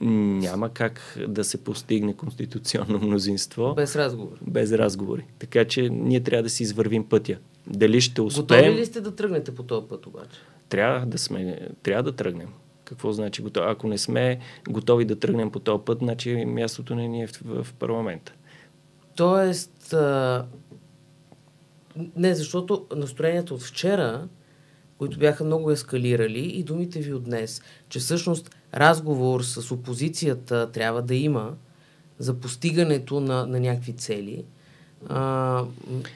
Няма 0.00 0.68
как 0.68 1.18
да 1.28 1.44
се 1.44 1.64
постигне 1.64 2.14
конституционно 2.14 2.98
мнозинство. 2.98 3.74
Без 3.74 3.96
разговор. 3.96 4.38
Без 4.46 4.72
разговори. 4.72 5.24
Така 5.38 5.64
че 5.64 5.88
ние 5.88 6.20
трябва 6.20 6.42
да 6.42 6.50
си 6.50 6.62
извървим 6.62 7.08
пътя. 7.08 7.38
Дали 7.66 8.00
ще 8.00 8.20
успеем... 8.22 8.64
Готови 8.64 8.80
ли 8.80 8.86
сте 8.86 9.00
да 9.00 9.16
тръгнете 9.16 9.54
по 9.54 9.62
този 9.62 9.86
път 9.88 10.06
обаче? 10.06 10.40
Трябва 10.68 11.06
да 11.06 11.18
сме, 11.18 11.68
трябва 11.82 12.02
да 12.02 12.12
тръгнем. 12.12 12.48
Какво 12.84 13.12
значи 13.12 13.42
готови? 13.42 13.66
Ако 13.70 13.88
не 13.88 13.98
сме 13.98 14.38
готови 14.68 15.04
да 15.04 15.18
тръгнем 15.18 15.50
по 15.50 15.60
този 15.60 15.84
път, 15.84 15.98
значи 15.98 16.44
мястото 16.46 16.94
не 16.94 17.08
ни 17.08 17.22
е 17.22 17.26
в, 17.26 17.64
в 17.64 17.74
парламента. 17.74 18.32
Тоест, 19.16 19.71
не, 22.16 22.34
защото 22.34 22.86
настроението 22.96 23.54
от 23.54 23.62
вчера, 23.62 24.28
които 24.98 25.18
бяха 25.18 25.44
много 25.44 25.70
ескалирали 25.70 26.44
и 26.44 26.62
думите 26.62 27.00
ви 27.00 27.12
от 27.12 27.24
днес, 27.24 27.62
че 27.88 27.98
всъщност 27.98 28.56
разговор 28.74 29.42
с 29.42 29.70
опозицията 29.70 30.70
трябва 30.72 31.02
да 31.02 31.14
има 31.14 31.54
за 32.18 32.34
постигането 32.34 33.20
на, 33.20 33.46
на 33.46 33.60
някакви 33.60 33.92
цели– 33.92 34.44
а, 35.08 35.64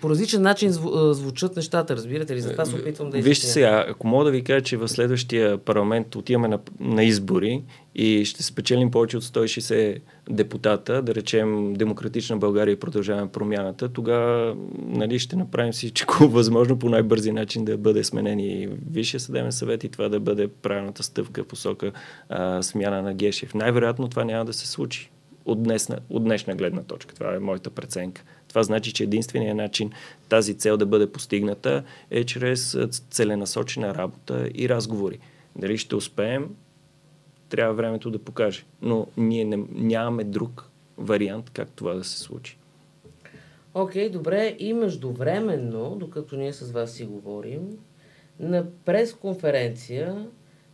по 0.00 0.10
различен 0.10 0.42
начин 0.42 0.70
зву, 0.70 1.12
звучат 1.12 1.56
нещата, 1.56 1.96
разбирате 1.96 2.36
ли? 2.36 2.40
Затова 2.40 2.64
се 2.64 2.76
опитвам 2.76 3.10
да 3.10 3.18
Вижте 3.18 3.46
сега, 3.46 3.84
ако 3.88 4.06
мога 4.06 4.24
да 4.24 4.30
ви 4.30 4.44
кажа, 4.44 4.64
че 4.64 4.76
в 4.76 4.88
следващия 4.88 5.58
парламент 5.58 6.16
отиваме 6.16 6.48
на, 6.48 6.58
на 6.80 7.04
избори 7.04 7.62
и 7.94 8.24
ще 8.24 8.42
спечелим 8.42 8.90
повече 8.90 9.16
от 9.16 9.24
160 9.24 9.98
депутата, 10.30 11.02
да 11.02 11.14
речем 11.14 11.74
Демократична 11.74 12.36
България 12.36 12.72
и 12.72 12.80
продължаваме 12.80 13.32
промяната, 13.32 13.88
тогава 13.88 14.56
нали, 14.86 15.18
ще 15.18 15.36
направим 15.36 15.72
всичко 15.72 16.28
възможно 16.28 16.78
по 16.78 16.88
най-бързи 16.88 17.32
начин 17.32 17.64
да 17.64 17.76
бъде 17.76 18.04
сменени 18.04 18.68
Висшия 18.90 19.20
съдебен 19.20 19.52
съвет 19.52 19.84
и 19.84 19.88
това 19.88 20.08
да 20.08 20.20
бъде 20.20 20.48
правилната 20.48 21.02
стъпка 21.02 21.44
посока 21.44 21.92
а, 22.28 22.62
смяна 22.62 23.02
на 23.02 23.14
Гешев. 23.14 23.54
Най-вероятно 23.54 24.08
това 24.08 24.24
няма 24.24 24.44
да 24.44 24.52
се 24.52 24.66
случи 24.66 25.10
от, 25.46 25.62
днесна, 25.62 25.98
от 26.10 26.24
днешна 26.24 26.54
гледна 26.54 26.82
точка. 26.82 27.14
Това 27.14 27.34
е 27.34 27.38
моята 27.38 27.70
преценка. 27.70 28.22
Това 28.48 28.62
значи, 28.62 28.92
че 28.92 29.04
единственият 29.04 29.56
начин 29.56 29.92
тази 30.28 30.54
цел 30.54 30.76
да 30.76 30.86
бъде 30.86 31.12
постигната 31.12 31.84
е 32.10 32.24
чрез 32.24 32.78
целенасочена 33.10 33.94
работа 33.94 34.48
и 34.54 34.68
разговори. 34.68 35.18
Дали 35.56 35.78
ще 35.78 35.96
успеем, 35.96 36.48
трябва 37.48 37.74
времето 37.74 38.10
да 38.10 38.18
покаже. 38.18 38.64
Но 38.82 39.06
ние 39.16 39.44
не, 39.44 39.58
нямаме 39.72 40.24
друг 40.24 40.70
вариант 40.98 41.50
как 41.50 41.70
това 41.70 41.94
да 41.94 42.04
се 42.04 42.18
случи. 42.18 42.58
Окей, 43.74 44.08
okay, 44.08 44.12
добре. 44.12 44.56
И 44.58 44.72
междувременно, 44.72 45.96
докато 46.00 46.36
ние 46.36 46.52
с 46.52 46.70
вас 46.70 46.92
си 46.92 47.04
говорим, 47.04 47.78
на 48.40 48.66
пресконференция 48.84 50.26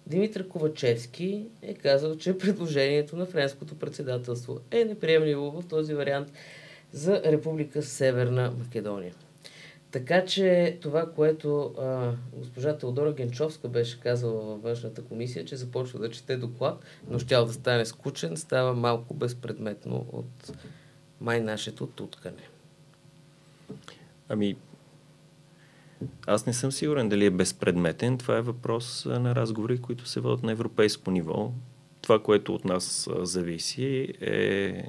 Димитър 0.07 0.49
Ковачевски 0.49 1.45
е 1.63 1.75
казал, 1.75 2.17
че 2.17 2.39
предложението 2.39 3.17
на 3.17 3.27
френското 3.27 3.75
председателство 3.75 4.61
е 4.71 4.85
неприемливо 4.85 5.51
в 5.51 5.69
този 5.69 5.95
вариант 5.95 6.33
за 6.93 7.23
Република 7.25 7.83
Северна 7.83 8.53
Македония. 8.59 9.15
Така 9.91 10.25
че 10.25 10.79
това, 10.81 11.13
което 11.13 11.75
а, 11.79 12.13
госпожа 12.37 12.79
Теодора 12.79 13.13
Генчовска 13.13 13.69
беше 13.69 14.01
казала 14.01 14.43
във 14.43 14.63
външната 14.63 15.03
комисия, 15.03 15.45
че 15.45 15.57
започва 15.57 15.99
да 15.99 16.11
чете 16.11 16.37
доклад, 16.37 16.85
но 17.11 17.19
щял 17.19 17.47
да 17.47 17.53
стане 17.53 17.85
скучен, 17.85 18.37
става 18.37 18.75
малко 18.75 19.15
безпредметно 19.15 20.07
от 20.13 20.53
май 21.21 21.41
нашето 21.41 21.87
туткане. 21.87 22.49
Ами, 24.29 24.57
аз 26.27 26.47
не 26.47 26.53
съм 26.53 26.73
сигурен 26.73 27.09
дали 27.09 27.25
е 27.25 27.31
безпредметен. 27.31 28.19
Това 28.19 28.39
е 28.39 28.43
въпрос 28.43 29.05
на 29.05 29.35
разговори, 29.35 29.79
които 29.79 30.07
се 30.07 30.21
водят 30.21 30.43
на 30.43 30.53
европейско 30.53 31.11
ниво. 31.11 31.53
Това, 32.01 32.23
което 32.23 32.55
от 32.55 32.65
нас 32.65 33.09
зависи 33.23 34.15
е... 34.21 34.85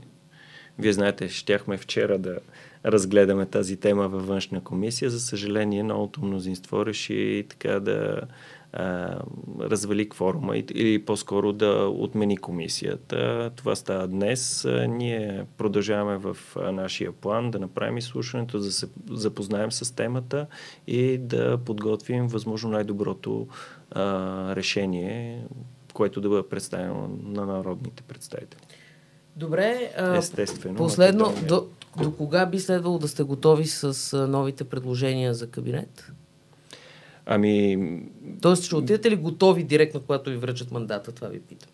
Вие 0.80 0.94
знаете, 0.94 1.30
щяхме 1.30 1.78
вчера 1.78 2.18
да 2.18 2.40
разгледаме 2.86 3.46
тази 3.46 3.78
тема 3.78 4.08
във 4.08 4.28
външна 4.28 4.62
комисия. 4.62 5.10
За 5.10 5.20
съжаление, 5.20 5.84
новото 5.84 6.26
мнозинство 6.26 6.86
реши 6.86 7.46
така 7.50 7.80
да 7.80 8.22
а, 8.74 9.20
развали 9.60 10.10
кворума 10.10 10.58
или 10.58 11.06
по-скоро 11.06 11.54
да 11.54 11.88
отмени 11.88 12.38
комисията. 12.38 13.52
Това 13.56 13.76
става 13.76 14.08
днес. 14.08 14.68
Ние 14.88 15.46
продължаваме 15.58 16.18
в 16.18 16.38
нашия 16.56 17.12
план 17.12 17.52
да 17.52 17.60
направим 17.60 17.98
изслушването, 17.98 18.60
да 18.60 18.72
се 18.72 18.88
запознаем 19.10 19.72
с 19.72 19.96
темата 19.96 20.48
и 20.88 21.18
да 21.18 21.58
подготвим 21.58 22.28
възможно 22.28 22.70
най-доброто 22.70 23.48
а, 23.92 24.56
решение, 24.56 25.44
което 25.94 26.22
да 26.22 26.30
бъде 26.30 26.50
представено 26.50 27.20
на 27.24 27.46
народните 27.46 28.04
представители. 28.04 28.62
Добре, 29.36 29.92
а, 29.98 30.18
Естествено. 30.18 30.76
Последно, 30.76 31.34
до, 31.48 31.68
до 32.02 32.16
кога 32.16 32.46
би 32.46 32.60
следвало 32.60 33.00
да 33.00 33.08
сте 33.08 33.24
готови 33.24 33.66
с 33.66 34.18
новите 34.28 34.64
предложения 34.64 35.34
за 35.34 35.50
кабинет? 35.50 36.12
Ами... 37.26 37.78
Тоест, 38.42 38.64
ще 38.64 38.76
отидете 38.76 39.12
ли 39.12 39.16
готови 39.16 39.64
директно, 39.64 40.02
когато 40.02 40.30
ви 40.30 40.38
връчат 40.38 40.72
мандата? 40.72 41.12
Това 41.12 41.28
ви 41.28 41.40
питам. 41.40 41.70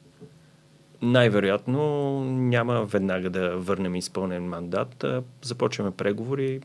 Най-вероятно 1.02 2.22
няма 2.26 2.86
веднага 2.86 3.30
да 3.30 3.58
върнем 3.58 3.96
изпълнен 3.96 4.44
мандат. 4.44 5.06
Започваме 5.42 5.92
преговори. 5.92 6.62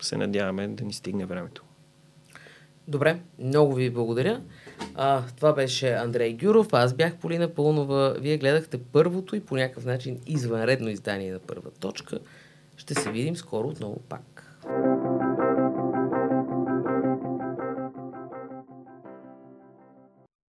Се 0.00 0.16
надяваме 0.16 0.68
да 0.68 0.84
ни 0.84 0.92
стигне 0.92 1.26
времето. 1.26 1.62
Добре, 2.88 3.20
много 3.38 3.74
ви 3.74 3.90
благодаря. 3.90 4.40
А, 4.94 5.22
това 5.36 5.52
беше 5.52 5.92
Андрей 5.92 6.34
Гюров, 6.34 6.68
аз 6.72 6.94
бях 6.94 7.16
Полина 7.16 7.54
Пълнова. 7.54 8.14
Вие 8.18 8.38
гледахте 8.38 8.78
първото 8.78 9.36
и 9.36 9.40
по 9.40 9.56
някакъв 9.56 9.84
начин 9.84 10.20
извънредно 10.26 10.88
издание 10.88 11.32
на 11.32 11.38
първа 11.38 11.70
точка. 11.70 12.18
Ще 12.76 12.94
се 12.94 13.10
видим 13.10 13.36
скоро 13.36 13.68
отново 13.68 14.00
пак. 14.08 14.35